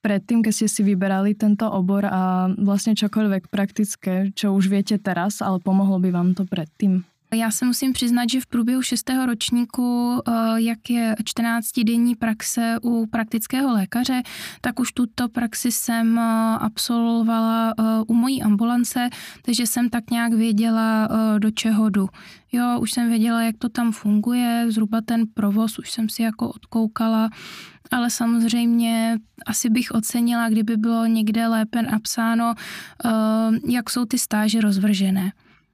predtým, 0.00 0.42
keď 0.42 0.52
ste 0.54 0.68
si 0.68 0.82
vyberali 0.82 1.34
tento 1.34 1.70
obor 1.70 2.06
a 2.06 2.48
vlastně 2.58 2.94
čokoľvek 2.94 3.48
praktické, 3.50 4.30
čo 4.34 4.54
už 4.54 4.68
viete 4.68 4.98
teraz, 4.98 5.42
ale 5.42 5.58
pomohlo 5.58 5.98
by 5.98 6.10
vám 6.10 6.34
to 6.34 6.44
predtým? 6.44 7.04
Já 7.34 7.50
se 7.50 7.64
musím 7.64 7.92
přiznat, 7.92 8.30
že 8.30 8.40
v 8.40 8.46
průběhu 8.46 8.82
šestého 8.82 9.26
ročníku, 9.26 10.20
eh, 10.28 10.32
jak 10.56 10.90
je 10.90 11.14
14-denní 11.24 12.14
praxe 12.14 12.76
u 12.82 13.06
praktického 13.06 13.72
lékaře, 13.72 14.22
tak 14.60 14.80
už 14.80 14.92
tuto 14.92 15.28
praxi 15.28 15.72
jsem 15.72 16.18
eh, 16.18 16.22
absolvovala 16.60 17.74
eh, 17.78 17.82
u 18.06 18.14
mojí 18.14 18.42
ambulance, 18.42 19.10
takže 19.42 19.66
jsem 19.66 19.90
tak 19.90 20.10
nějak 20.10 20.32
věděla, 20.32 21.08
do 21.38 21.50
čeho 21.50 21.90
jdu. 21.90 22.08
Jo, 22.52 22.78
už 22.80 22.92
jsem 22.92 23.08
věděla, 23.08 23.42
jak 23.42 23.56
to 23.58 23.68
tam 23.68 23.92
funguje, 23.92 24.66
zhruba 24.68 25.00
ten 25.00 25.24
provoz 25.34 25.78
už 25.78 25.90
jsem 25.90 26.08
si 26.08 26.22
jako 26.22 26.48
odkoukala, 26.48 27.30
ale 27.90 28.10
samozřejmě 28.10 29.18
asi 29.46 29.70
bych 29.70 29.90
ocenila, 29.90 30.48
kdyby 30.48 30.76
bylo 30.76 31.06
někde 31.06 31.46
lépe 31.46 31.82
napsáno, 31.82 32.54
jak 33.68 33.90
jsou 33.90 34.04
ty 34.04 34.18
stáže 34.18 34.60
rozvržené. 34.60 35.32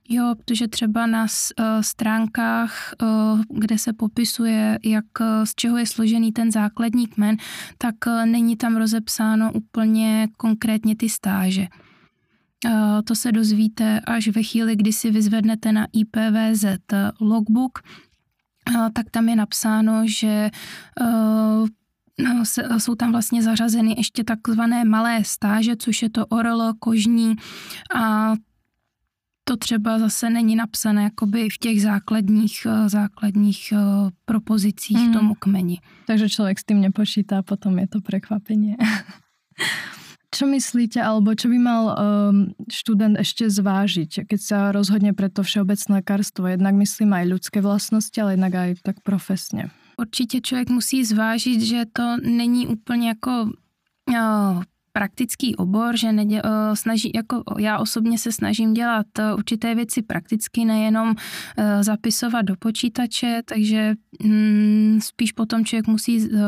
Jo, 0.09 0.35
protože 0.39 0.69
třeba 0.69 1.07
na 1.07 1.23
uh, 1.23 1.67
stránkách, 1.81 2.95
uh, 3.03 3.41
kde 3.49 3.79
se 3.79 3.93
popisuje, 3.93 4.79
jak 4.85 5.05
uh, 5.21 5.27
z 5.45 5.55
čeho 5.55 5.77
je 5.77 5.87
složený 5.87 6.33
ten 6.33 6.53
základní 6.53 7.07
kmen, 7.07 7.37
tak 7.79 7.95
není 8.25 8.57
tam 8.57 8.77
rozepsáno 8.77 9.53
úplně 9.53 10.29
konkrétně 10.37 10.97
ty 10.97 11.09
stáže. 11.09 11.67
To 13.05 13.15
se 13.15 13.33
dozvíte 13.33 14.01
až 14.01 14.29
ve 14.29 14.43
chvíli, 14.43 14.77
kdy 14.77 14.93
si 14.93 15.11
vyzvednete 15.11 15.73
na 15.73 15.87
IPVZ 15.93 16.65
logbook, 17.21 17.79
tak 18.93 19.11
tam 19.11 19.29
je 19.29 19.37
napsáno, 19.37 20.03
že 20.07 20.51
jsou 22.79 22.95
tam 22.95 23.13
vlastně 23.13 23.43
zařazeny 23.43 23.95
ještě 23.99 24.25
takzvané 24.25 24.85
malé 24.85 25.25
stáže, 25.25 25.77
což 25.77 26.03
je 26.03 26.11
to 26.11 26.27
orlo, 26.27 26.75
kožní 26.79 27.37
a 27.95 28.35
to 29.45 29.57
třeba 29.57 29.99
zase 29.99 30.31
není 30.31 30.57
napsané 30.57 31.03
jakoby 31.03 31.49
v 31.51 31.59
těch 31.59 31.83
základních, 31.83 32.67
eh, 32.67 32.89
základních 32.89 33.73
eh, 33.73 33.79
propozicích 34.25 34.99
mm. 34.99 35.13
tomu 35.13 35.35
kmeni. 35.35 35.81
Takže 36.07 36.29
člověk 36.29 36.59
s 36.59 36.65
tím 36.65 36.81
nepočítá, 36.81 37.43
potom 37.43 37.79
je 37.79 37.89
to 37.89 38.01
překvapení. 38.01 38.77
Čo 40.35 40.51
myslíte, 40.51 40.99
alebo 40.99 41.31
čo 41.39 41.47
by 41.47 41.59
mal 41.63 41.95
um, 41.95 42.51
študent 42.67 43.15
ešte 43.23 43.47
zvážiť, 43.47 44.27
keď 44.27 44.41
sa 44.43 44.59
rozhodne 44.75 45.15
pre 45.15 45.31
to 45.31 45.47
všeobecné 45.47 46.03
lékarstvo? 46.03 46.51
Jednak 46.51 46.75
myslím 46.75 47.15
aj 47.15 47.31
ľudské 47.31 47.63
vlastnosti, 47.63 48.19
ale 48.19 48.35
jednak 48.35 48.55
aj 48.55 48.71
tak 48.83 48.97
profesně. 49.07 49.71
Určitě 49.97 50.41
člověk 50.41 50.71
musí 50.71 51.05
zvážit, 51.05 51.61
že 51.61 51.85
to 51.93 52.17
není 52.23 52.67
úplně 52.67 53.09
jako 53.09 53.51
uh, 54.11 54.63
praktický 54.97 55.57
obor, 55.57 55.97
že 55.97 56.13
nedě, 56.13 56.43
snaží, 56.75 57.11
jako 57.15 57.43
já 57.59 57.79
osobně 57.79 58.19
se 58.19 58.33
snažím 58.33 58.75
dělat 58.75 59.07
uh, 59.19 59.39
určité 59.39 59.75
věci 59.75 60.03
prakticky, 60.03 60.65
nejenom 60.65 61.09
uh, 61.09 61.65
zapisovat 61.81 62.43
do 62.43 62.57
počítače, 62.57 63.43
takže 63.45 63.95
um, 64.25 64.99
spíš 65.03 65.33
potom 65.33 65.65
člověk 65.65 65.87
musí 65.87 66.19
uh, 66.19 66.39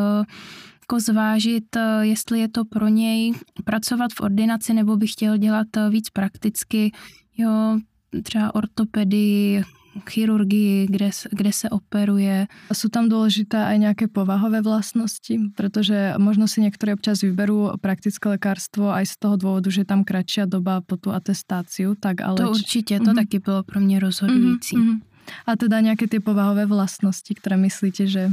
jako 0.80 1.00
zvážit, 1.00 1.76
jestli 2.00 2.40
je 2.40 2.48
to 2.48 2.64
pro 2.64 2.88
něj 2.88 3.34
pracovat 3.64 4.12
v 4.12 4.20
ordinaci 4.20 4.74
nebo 4.74 4.96
by 4.96 5.06
chtěl 5.06 5.36
dělat 5.36 5.66
víc 5.90 6.10
prakticky, 6.10 6.92
jo, 7.36 7.78
třeba 8.22 8.54
ortopedii, 8.54 9.62
chirurgii, 10.04 10.86
kde, 10.86 11.10
kde 11.32 11.52
se 11.52 11.70
operuje. 11.70 12.46
Sú 12.72 12.88
tam 12.88 13.08
dôležité 13.08 13.56
aj 13.56 13.76
nejaké 13.78 14.06
povahové 14.10 14.60
vlastnosti? 14.60 15.38
Protože 15.56 16.14
možno 16.18 16.48
si 16.48 16.60
niektorí 16.60 16.92
občas 16.92 17.22
vyberú 17.22 17.72
praktické 17.80 18.28
lekárstvo 18.28 18.92
aj 18.92 19.06
z 19.06 19.14
toho 19.16 19.36
dôvodu, 19.36 19.70
že 19.70 19.88
tam 19.88 20.04
kratšia 20.04 20.44
doba 20.46 20.80
po 20.80 20.96
tu 20.96 21.10
atestáciu, 21.10 21.94
tak 21.94 22.20
ale... 22.20 22.36
To 22.36 22.50
určitě, 22.50 22.98
to 22.98 23.04
mm-hmm. 23.04 23.14
taky 23.14 23.38
bylo 23.38 23.62
pro 23.62 23.80
mě 23.80 24.00
rozhodující. 24.00 24.76
Mm-hmm. 24.76 25.00
A 25.46 25.56
teda 25.56 25.80
nejaké 25.82 26.06
ty 26.06 26.22
povahové 26.22 26.66
vlastnosti, 26.66 27.34
které 27.34 27.56
myslíte, 27.56 28.06
že 28.06 28.30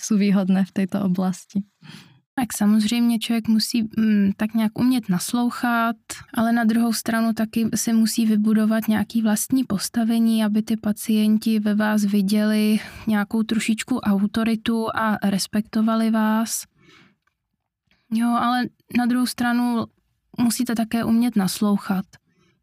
jsou 0.00 0.16
výhodné 0.16 0.64
v 0.64 0.72
této 0.72 1.02
oblasti? 1.02 1.62
Tak 2.38 2.52
samozřejmě 2.56 3.18
člověk 3.18 3.48
musí 3.48 3.82
mm, 3.82 4.30
tak 4.36 4.54
nějak 4.54 4.78
umět 4.78 5.08
naslouchat, 5.08 5.96
ale 6.34 6.52
na 6.52 6.64
druhou 6.64 6.92
stranu 6.92 7.32
taky 7.32 7.68
si 7.74 7.92
musí 7.92 8.26
vybudovat 8.26 8.88
nějaký 8.88 9.22
vlastní 9.22 9.64
postavení, 9.64 10.44
aby 10.44 10.62
ty 10.62 10.76
pacienti 10.76 11.60
ve 11.60 11.74
vás 11.74 12.04
viděli 12.04 12.80
nějakou 13.06 13.42
trošičku 13.42 13.98
autoritu 13.98 14.86
a 14.96 15.18
respektovali 15.22 16.10
vás. 16.10 16.64
Jo, 18.12 18.28
ale 18.28 18.62
na 18.98 19.06
druhou 19.06 19.26
stranu 19.26 19.84
musíte 20.38 20.74
také 20.74 21.04
umět 21.04 21.36
naslouchat. 21.36 22.04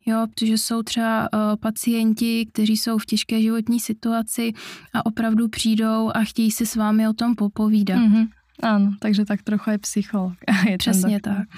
Jo, 0.06 0.28
protože 0.36 0.54
jsou 0.54 0.84
třeba 0.84 1.30
uh, 1.34 1.40
pacienti, 1.60 2.46
kteří 2.46 2.78
jsou 2.78 2.98
v 2.98 3.06
těžké 3.06 3.42
životní 3.42 3.80
situaci 3.80 4.54
a 4.94 5.06
opravdu 5.06 5.48
přijdou 5.48 6.12
a 6.14 6.24
chtějí 6.24 6.52
si 6.52 6.66
s 6.66 6.76
vámi 6.76 7.08
o 7.08 7.14
tom 7.14 7.36
popovídat. 7.36 7.98
Mm-hmm. 7.98 8.28
Áno, 8.62 8.94
takže 9.02 9.26
tak 9.26 9.42
trochu 9.42 9.74
aj 9.74 9.80
psycholog. 9.82 10.38
Je 10.70 10.78
Přesně 10.78 11.20
tak. 11.20 11.50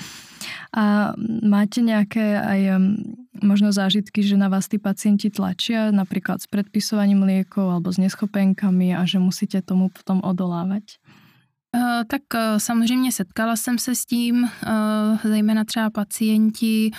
A 0.77 1.13
máte 1.43 1.81
nějaké 1.81 2.41
aj 2.41 2.61
možno 3.43 3.71
zážitky, 3.71 4.23
že 4.23 4.37
na 4.37 4.47
vás 4.47 4.67
ty 4.67 4.77
pacienti 4.79 5.29
tlačia 5.29 5.91
napríklad 5.91 6.41
s 6.41 6.47
predpisovaním 6.47 7.23
liekov 7.23 7.67
alebo 7.67 7.91
s 7.91 7.97
neschopenkami 7.99 8.95
a 8.95 9.03
že 9.03 9.19
musíte 9.19 9.61
tomu 9.61 9.89
potom 9.89 10.23
odolávať? 10.23 10.99
Eh, 11.75 12.05
tak 12.07 12.21
eh, 12.35 12.59
samozřejmě 12.59 13.11
setkala 13.11 13.55
jsem 13.55 13.77
se 13.79 13.95
s 13.95 14.05
tím, 14.05 14.45
eh, 14.45 15.29
zejména 15.29 15.63
třeba 15.63 15.89
pacienti, 15.89 16.91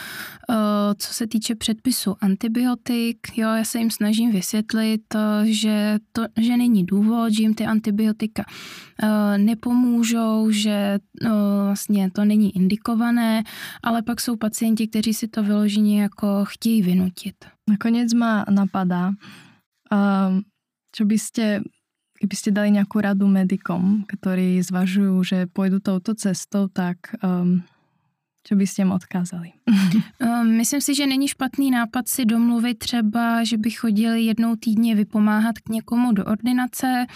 co 0.99 1.13
se 1.15 1.27
týče 1.27 1.55
předpisu 1.55 2.17
antibiotik. 2.21 3.19
Jo, 3.37 3.49
já 3.49 3.65
se 3.65 3.79
jim 3.79 3.91
snažím 3.91 4.33
vysvětlit, 4.33 5.03
že, 5.45 5.99
to, 6.13 6.23
že 6.37 6.57
není 6.57 6.87
důvod, 6.87 7.33
že 7.33 7.43
jim 7.43 7.55
ty 7.55 7.67
antibiotika 7.67 8.45
nepomůžou, 9.37 10.51
že 10.51 10.99
vlastně 11.65 12.11
to 12.11 12.25
není 12.25 12.57
indikované, 12.57 13.43
ale 13.83 14.03
pak 14.03 14.21
jsou 14.21 14.37
pacienti, 14.37 14.89
kteří 14.89 15.15
si 15.15 15.29
to 15.29 15.43
vyloženě 15.43 16.03
jako 16.03 16.45
chtějí 16.45 16.83
vynutit. 16.83 17.35
Nakonec 17.71 18.15
ma 18.15 18.45
napadá, 18.51 19.13
čo 20.97 21.05
by 21.05 21.19
ste 21.19 21.61
Keby 22.17 22.35
ste 22.37 22.51
dali 22.51 22.73
nejakú 22.73 23.01
radu 23.05 23.29
medikom, 23.29 24.09
ktorí 24.09 24.61
zvažujú, 24.65 25.15
že 25.21 25.39
pôjdu 25.53 25.85
touto 25.85 26.17
cestou, 26.17 26.69
tak 26.73 27.13
um, 27.21 27.61
co 28.49 28.57
byste 28.57 28.83
jim 28.83 28.93
odkázali? 28.93 29.53
Um, 30.21 30.57
myslím 30.63 30.81
si, 30.81 30.95
že 30.95 31.07
není 31.07 31.29
špatný 31.29 31.71
nápad 31.71 32.09
si 32.09 32.25
domluvit 32.25 32.79
třeba, 32.79 33.45
že 33.45 33.57
by 33.57 33.71
chodili 33.71 34.23
jednou 34.23 34.57
týdně 34.57 34.95
vypomáhat 34.95 35.59
k 35.59 35.69
někomu 35.69 36.13
do 36.13 36.25
ordinace, 36.25 37.07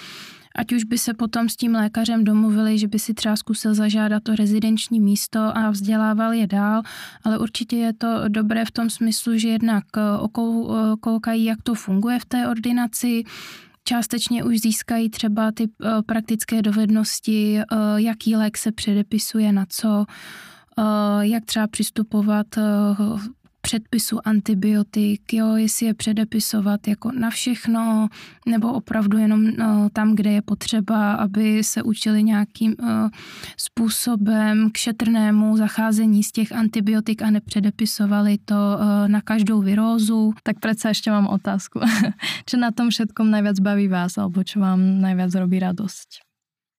ať 0.56 0.72
už 0.72 0.84
by 0.84 0.98
se 0.98 1.14
potom 1.14 1.48
s 1.48 1.56
tím 1.56 1.74
lékařem 1.74 2.24
domluvili, 2.24 2.78
že 2.78 2.88
by 2.88 2.98
si 2.98 3.14
třeba 3.14 3.36
zkusil 3.36 3.74
zažádat 3.74 4.22
to 4.22 4.36
rezidenční 4.36 5.00
místo 5.00 5.56
a 5.56 5.70
vzdělával 5.70 6.32
je 6.32 6.46
dál, 6.46 6.82
ale 7.24 7.38
určitě 7.38 7.76
je 7.76 7.92
to 7.92 8.28
dobré 8.28 8.64
v 8.64 8.70
tom 8.70 8.90
smyslu, 8.90 9.38
že 9.38 9.48
jednak 9.48 9.84
uh, 9.96 10.52
okoukají, 10.92 11.44
jak 11.44 11.62
to 11.62 11.74
funguje 11.74 12.18
v 12.18 12.24
té 12.24 12.48
ordinaci, 12.48 13.24
částečně 13.85 14.45
už 14.45 14.61
získají 14.61 15.11
třeba 15.11 15.53
ty 15.53 15.64
uh, 15.64 16.03
praktické 16.07 16.62
dovednosti, 16.62 17.61
uh, 17.73 17.79
jaký 17.97 18.37
lék 18.37 18.57
se 18.57 18.73
předepisuje 18.73 19.53
na 19.53 19.66
co, 19.69 20.05
uh, 20.79 21.21
jak 21.21 21.45
třeba 21.45 21.66
přistupovat 21.66 22.47
předpisu 23.70 24.18
antibiotik, 24.24 25.33
jo, 25.33 25.56
jestli 25.56 25.87
je 25.87 25.94
předepisovat 25.94 26.88
jako 26.88 27.12
na 27.12 27.30
všechno, 27.30 28.09
nebo 28.46 28.72
opravdu 28.72 29.18
jenom 29.18 29.46
no, 29.46 29.88
tam, 29.92 30.14
kde 30.14 30.30
je 30.33 30.42
potřeba, 30.42 31.14
aby 31.14 31.64
se 31.64 31.83
učili 31.83 32.22
nějakým 32.22 32.74
uh, 32.83 32.88
způsobem 33.56 34.70
k 34.70 34.76
šetrnému 34.76 35.56
zacházení 35.56 36.22
z 36.22 36.33
těch 36.33 36.52
antibiotik 36.52 37.22
a 37.22 37.30
nepředepisovali 37.30 38.38
to 38.44 38.54
uh, 38.54 39.09
na 39.09 39.20
každou 39.20 39.62
virózu. 39.62 40.33
Tak 40.42 40.59
přece 40.59 40.88
ještě 40.88 41.11
mám 41.11 41.26
otázku. 41.26 41.80
čo 42.50 42.56
na 42.56 42.70
tom 42.70 42.90
všetkom 42.90 43.30
najviac 43.30 43.61
baví 43.61 43.88
vás, 43.88 44.18
alebo 44.18 44.42
čo 44.42 44.59
vám 44.61 45.00
najviac 45.00 45.35
robí 45.35 45.62
radost? 45.62 46.30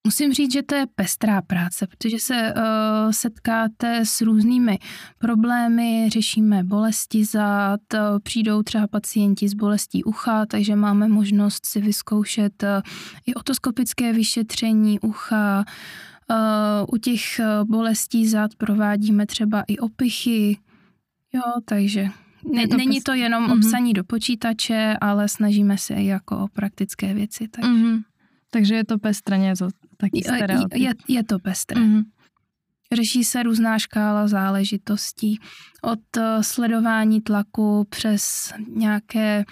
Musím 0.07 0.33
říct, 0.33 0.53
že 0.53 0.63
to 0.63 0.75
je 0.75 0.85
pestrá 0.95 1.41
práce, 1.41 1.87
protože 1.87 2.19
se 2.19 2.53
uh, 2.57 3.11
setkáte 3.11 4.05
s 4.05 4.21
různými 4.21 4.79
problémy, 5.17 6.09
řešíme 6.11 6.63
bolesti 6.63 7.25
zad, 7.25 7.79
uh, 7.93 8.19
přijdou 8.23 8.63
třeba 8.63 8.87
pacienti 8.87 9.49
s 9.49 9.53
bolestí 9.53 10.03
ucha, 10.03 10.45
takže 10.45 10.75
máme 10.75 11.07
možnost 11.07 11.65
si 11.65 11.81
vyzkoušet 11.81 12.63
uh, 12.63 12.69
i 13.25 13.33
otoskopické 13.33 14.13
vyšetření 14.13 14.99
ucha. 14.99 15.65
Uh, 16.29 16.35
u 16.93 16.97
těch 16.97 17.21
uh, 17.39 17.69
bolestí 17.69 18.27
zad 18.27 18.55
provádíme 18.55 19.25
třeba 19.25 19.63
i 19.67 19.77
opichy, 19.77 20.57
jo, 21.33 21.41
takže 21.65 22.07
ne, 22.53 22.67
to 22.67 22.77
není 22.77 23.01
to 23.01 23.13
jenom 23.13 23.47
mm-hmm. 23.47 23.57
obsaní 23.57 23.93
do 23.93 24.03
počítače, 24.03 24.97
ale 25.01 25.29
snažíme 25.29 25.77
se 25.77 25.93
i 25.93 26.05
jako 26.05 26.37
o 26.37 26.47
praktické 26.47 27.13
věci. 27.13 27.47
Takže. 27.47 27.69
Mm-hmm. 27.71 28.01
Takže 28.51 28.75
je 28.75 28.85
to 28.85 28.99
pestré, 28.99 29.37
něco 29.37 29.69
taky 30.01 30.23
stereotyp. 30.23 30.73
Je, 30.75 30.91
je 31.07 31.23
to 31.23 31.39
pestré. 31.39 31.81
Mm-hmm. 31.81 32.03
Řeší 32.93 33.23
se 33.23 33.43
různá 33.43 33.79
škála 33.79 34.27
záležitostí. 34.27 35.39
Od 35.81 36.17
eh, 36.17 36.43
sledování 36.43 37.21
tlaku 37.21 37.87
přes 37.89 38.53
nějaké 38.67 39.43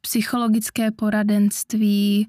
psychologické 0.00 0.90
poradenství, 0.90 2.28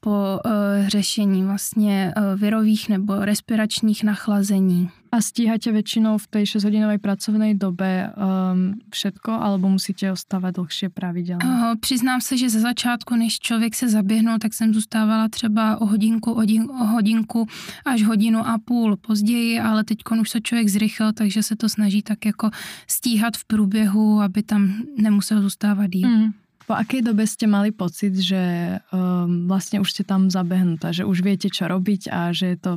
po 0.00 0.40
eh, 0.46 0.90
řešení 0.90 1.44
vlastně 1.44 2.12
eh, 2.16 2.36
virových 2.36 2.88
nebo 2.88 3.24
respiračních 3.24 4.04
nachlazení. 4.04 4.90
A 5.12 5.20
stíháte 5.20 5.72
většinou 5.72 6.18
v 6.18 6.26
té 6.26 6.42
6-hodinové 6.42 6.98
pracovné 6.98 7.54
době 7.54 8.10
um, 8.16 8.74
všetko, 8.90 9.32
alebo 9.32 9.68
musíte 9.68 10.12
ostávat 10.12 10.54
dlhšie 10.54 10.90
pravidelně? 10.90 11.46
Uh, 11.46 11.74
přiznám 11.80 12.20
se, 12.20 12.36
že 12.36 12.50
ze 12.50 12.60
začátku, 12.60 13.16
než 13.16 13.38
člověk 13.38 13.74
se 13.74 13.88
zaběhnul, 13.88 14.38
tak 14.38 14.54
jsem 14.54 14.74
zůstávala 14.74 15.28
třeba 15.28 15.80
o 15.80 15.86
hodinku, 15.86 16.32
o 16.32 16.84
hodinku 16.84 17.46
až 17.84 18.02
hodinu 18.02 18.46
a 18.48 18.58
půl 18.64 18.96
později, 18.96 19.60
ale 19.60 19.84
teď 19.84 19.98
už 20.20 20.30
se 20.30 20.40
člověk 20.40 20.68
zrychl, 20.68 21.12
takže 21.12 21.42
se 21.42 21.56
to 21.56 21.68
snaží 21.68 22.02
tak 22.02 22.26
jako 22.26 22.50
stíhat 22.86 23.36
v 23.36 23.44
průběhu, 23.44 24.20
aby 24.20 24.42
tam 24.42 24.74
nemusel 24.98 25.42
zůstávat 25.42 25.90
díl. 25.90 26.08
Mm. 26.08 26.32
Po 26.66 26.74
akej 26.74 27.02
dobe 27.02 27.26
ste 27.26 27.46
mali 27.46 27.70
pocit, 27.70 28.18
že 28.18 28.76
um, 28.90 29.46
vlastne 29.46 29.78
už 29.78 29.94
ste 29.94 30.02
tam 30.02 30.26
zabehnutá, 30.26 30.90
že 30.90 31.06
už 31.06 31.22
viete, 31.22 31.46
čo 31.46 31.70
robiť 31.70 32.10
a 32.10 32.34
že 32.34 32.54
je 32.54 32.58
to, 32.58 32.72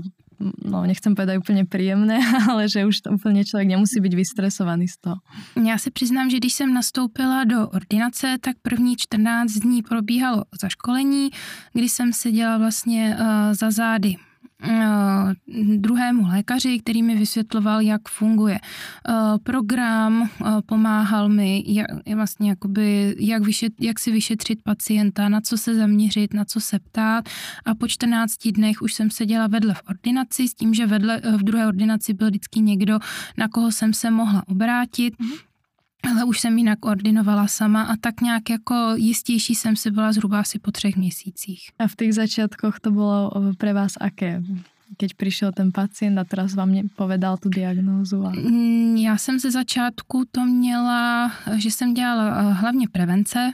no 0.61 0.85
nechcem 0.85 1.17
povedať 1.17 1.41
úplne 1.41 1.65
príjemné, 1.65 2.21
ale 2.49 2.69
že 2.69 2.85
už 2.85 3.01
to 3.01 3.17
úplně 3.17 3.45
člověk 3.45 3.67
nemusí 3.67 3.99
být 3.99 4.13
vystresovaný 4.13 4.87
z 4.87 4.97
toho. 4.97 5.17
Já 5.65 5.77
se 5.77 5.91
přiznám, 5.91 6.29
že 6.29 6.37
když 6.37 6.53
jsem 6.53 6.73
nastoupila 6.73 7.43
do 7.43 7.67
ordinace, 7.69 8.37
tak 8.41 8.55
první 8.61 8.95
14 8.97 9.51
dní 9.51 9.81
probíhalo 9.81 10.43
zaškolení, 10.61 11.29
kdy 11.73 11.89
jsem 11.89 12.13
seděla 12.13 12.57
vlastně 12.57 13.17
uh, 13.19 13.25
za 13.53 13.71
zády 13.71 14.15
druhému 15.75 16.27
lékaři, 16.27 16.79
který 16.79 17.03
mi 17.03 17.15
vysvětloval, 17.15 17.81
jak 17.81 18.09
funguje. 18.09 18.59
Eh, 18.59 19.13
program, 19.43 20.29
eh, 20.41 20.45
pomáhal 20.65 21.29
mi 21.29 21.63
jak, 21.67 21.87
vlastně 22.15 22.49
jakoby, 22.49 23.15
jak, 23.19 23.43
vyšet, 23.43 23.73
jak 23.79 23.99
si 23.99 24.11
vyšetřit 24.11 24.63
pacienta, 24.63 25.29
na 25.29 25.41
co 25.41 25.57
se 25.57 25.75
zaměřit, 25.75 26.33
na 26.33 26.45
co 26.45 26.59
se 26.59 26.79
ptát. 26.79 27.29
A 27.65 27.75
po 27.75 27.87
14 27.87 28.51
dnech 28.51 28.81
už 28.81 28.93
jsem 28.93 29.11
seděla 29.11 29.47
vedle 29.47 29.73
v 29.73 29.81
ordinaci 29.89 30.47
s 30.47 30.53
tím, 30.53 30.73
že 30.73 30.87
vedle 30.87 31.21
v 31.37 31.43
druhé 31.43 31.67
ordinaci 31.67 32.13
byl 32.13 32.27
vždycky 32.27 32.59
někdo, 32.59 32.99
na 33.37 33.47
koho 33.47 33.71
jsem 33.71 33.93
se 33.93 34.11
mohla 34.11 34.43
obrátit. 34.47 35.13
Mm-hmm 35.19 35.48
ale 36.03 36.23
už 36.23 36.39
jsem 36.39 36.57
jinak 36.57 36.85
ordinovala 36.85 37.47
sama 37.47 37.83
a 37.83 37.95
tak 38.01 38.21
nějak 38.21 38.49
jako 38.49 38.75
jistější 38.95 39.55
jsem 39.55 39.75
si 39.75 39.91
byla 39.91 40.11
zhruba 40.11 40.39
asi 40.39 40.59
po 40.59 40.71
třech 40.71 40.95
měsících. 40.95 41.69
A 41.79 41.87
v 41.87 41.95
těch 41.95 42.13
začátkoch 42.13 42.79
to 42.79 42.91
bylo 42.91 43.31
pro 43.57 43.73
vás 43.73 43.93
aké? 44.01 44.43
Keď 44.97 45.13
přišel 45.13 45.51
ten 45.51 45.71
pacient 45.71 46.17
a 46.19 46.23
teraz 46.23 46.55
vám 46.55 46.89
povedal 46.95 47.37
tu 47.37 47.49
diagnózu? 47.49 48.25
A... 48.25 48.29
Mm, 48.29 48.95
já 48.97 49.17
jsem 49.17 49.39
ze 49.39 49.51
začátku 49.51 50.23
to 50.31 50.45
měla, 50.45 51.31
že 51.55 51.71
jsem 51.71 51.93
dělala 51.93 52.39
eh, 52.39 52.53
hlavně 52.53 52.87
prevence, 52.87 53.51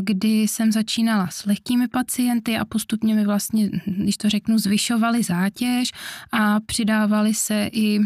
kdy 0.00 0.42
jsem 0.42 0.72
začínala 0.72 1.28
s 1.30 1.46
lehkými 1.46 1.88
pacienty 1.88 2.58
a 2.58 2.64
postupně 2.64 3.14
mi 3.14 3.24
vlastně, 3.24 3.70
když 3.86 4.16
to 4.16 4.28
řeknu, 4.28 4.58
zvyšovali 4.58 5.22
zátěž 5.22 5.92
a 6.32 6.60
přidávali 6.60 7.34
se 7.34 7.70
i 7.72 8.00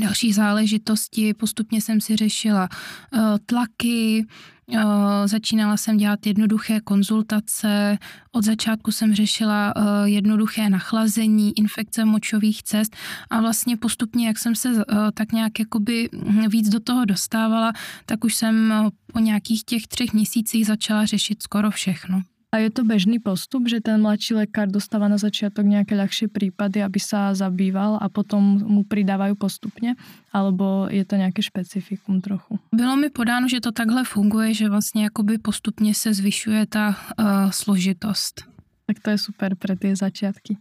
další 0.00 0.32
záležitosti. 0.32 1.34
Postupně 1.34 1.80
jsem 1.80 2.00
si 2.00 2.16
řešila 2.16 2.68
uh, 3.12 3.20
tlaky, 3.46 4.26
uh, 4.66 4.82
začínala 5.26 5.76
jsem 5.76 5.96
dělat 5.96 6.26
jednoduché 6.26 6.80
konzultace, 6.80 7.98
od 8.32 8.44
začátku 8.44 8.92
jsem 8.92 9.14
řešila 9.14 9.76
uh, 9.76 9.82
jednoduché 10.04 10.70
nachlazení, 10.70 11.58
infekce 11.58 12.04
močových 12.04 12.62
cest 12.62 12.96
a 13.30 13.40
vlastně 13.40 13.76
postupně, 13.76 14.26
jak 14.26 14.38
jsem 14.38 14.54
se 14.54 14.84
tak 15.14 15.32
nějak 15.32 15.58
jakoby 15.58 16.08
víc 16.48 16.68
do 16.68 16.80
toho 16.80 17.04
dostávala, 17.04 17.72
tak 18.06 18.24
už 18.24 18.34
jsem 18.34 18.72
po 19.12 19.18
nějakých 19.18 19.64
těch 19.64 19.86
třech 19.86 20.12
měsících 20.12 20.66
začala 20.66 21.06
řešit 21.06 21.42
skoro 21.42 21.70
všechno. 21.70 22.22
A 22.48 22.64
je 22.64 22.72
to 22.72 22.80
bežný 22.80 23.20
postup, 23.20 23.68
že 23.68 23.84
ten 23.84 24.00
mladší 24.00 24.34
lekár 24.34 24.72
dostáva 24.72 25.04
na 25.04 25.20
začiatok 25.20 25.68
nejaké 25.68 25.92
ľahšie 25.92 26.32
prípady, 26.32 26.80
aby 26.80 26.96
sa 26.96 27.36
zabýval 27.36 28.00
a 28.00 28.08
potom 28.08 28.40
mu 28.64 28.88
pridávajú 28.88 29.36
postupně? 29.36 29.92
Alebo 30.32 30.88
je 30.90 31.04
to 31.04 31.16
nějaké 31.16 31.42
špecifikum 31.42 32.20
trochu? 32.20 32.58
Bylo 32.74 32.96
mi 32.96 33.10
podáno, 33.10 33.48
že 33.48 33.60
to 33.60 33.72
takhle 33.72 34.04
funguje, 34.04 34.54
že 34.54 34.68
vlastně 34.68 35.02
jakoby 35.02 35.38
postupně 35.38 35.94
se 35.94 36.14
zvyšuje 36.14 36.66
ta 36.66 36.88
uh, 36.88 37.50
složitost. 37.50 38.44
Tak 38.86 39.04
to 39.04 39.10
je 39.10 39.18
super 39.18 39.52
pre 39.52 39.76
tie 39.76 39.92
začiatky. 39.92 40.56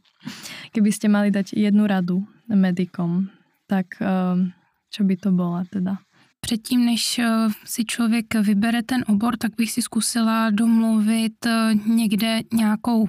Keby 0.76 0.92
ste 0.92 1.08
mali 1.08 1.32
dať 1.32 1.56
jednu 1.56 1.88
radu 1.88 2.28
medikom, 2.52 3.32
tak 3.72 3.88
uh, 4.04 4.36
čo 4.92 5.08
by 5.08 5.16
to 5.16 5.32
bola 5.32 5.64
teda? 5.64 6.04
Předtím, 6.40 6.86
než 6.86 7.20
eh, 7.20 7.28
si 7.66 7.86
člověk 7.86 8.36
vybere 8.36 8.84
ten 8.84 9.04
obor, 9.08 9.38
tak 9.38 9.52
bych 9.58 9.72
si 9.72 9.82
zkusila 9.82 10.50
domluvit 10.50 11.46
eh, 11.46 11.74
někde 11.86 12.42
nějakou 12.54 13.08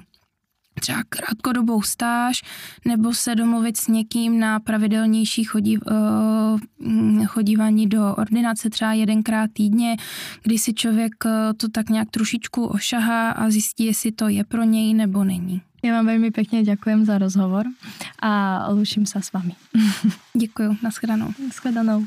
třeba 0.79 1.03
krátkodobou 1.09 1.81
stáž, 1.81 2.41
nebo 2.85 3.13
se 3.13 3.35
domluvit 3.35 3.77
s 3.77 3.87
někým 3.87 4.39
na 4.39 4.59
pravidelnější 4.59 5.43
chodí, 5.43 5.77
uh, 5.77 7.25
chodívání 7.25 7.87
do 7.87 8.15
ordinace 8.15 8.69
třeba 8.69 8.93
jedenkrát 8.93 9.49
týdně, 9.53 9.97
kdy 10.43 10.57
si 10.57 10.73
člověk 10.73 11.11
to 11.57 11.69
tak 11.69 11.89
nějak 11.89 12.09
trošičku 12.11 12.65
ošahá 12.65 13.31
a 13.31 13.49
zjistí, 13.49 13.85
jestli 13.85 14.11
to 14.11 14.27
je 14.27 14.43
pro 14.43 14.63
něj 14.63 14.93
nebo 14.93 15.23
není. 15.23 15.61
Já 15.83 15.93
vám 15.93 16.05
velmi 16.05 16.31
pěkně 16.31 16.63
děkujem 16.63 17.05
za 17.05 17.17
rozhovor 17.17 17.65
a 18.21 18.65
loučím 18.69 19.05
se 19.05 19.21
s 19.21 19.33
vámi. 19.33 19.55
Děkuji, 20.37 20.77
nashledanou. 20.83 21.27
Nashledanou. 21.47 22.05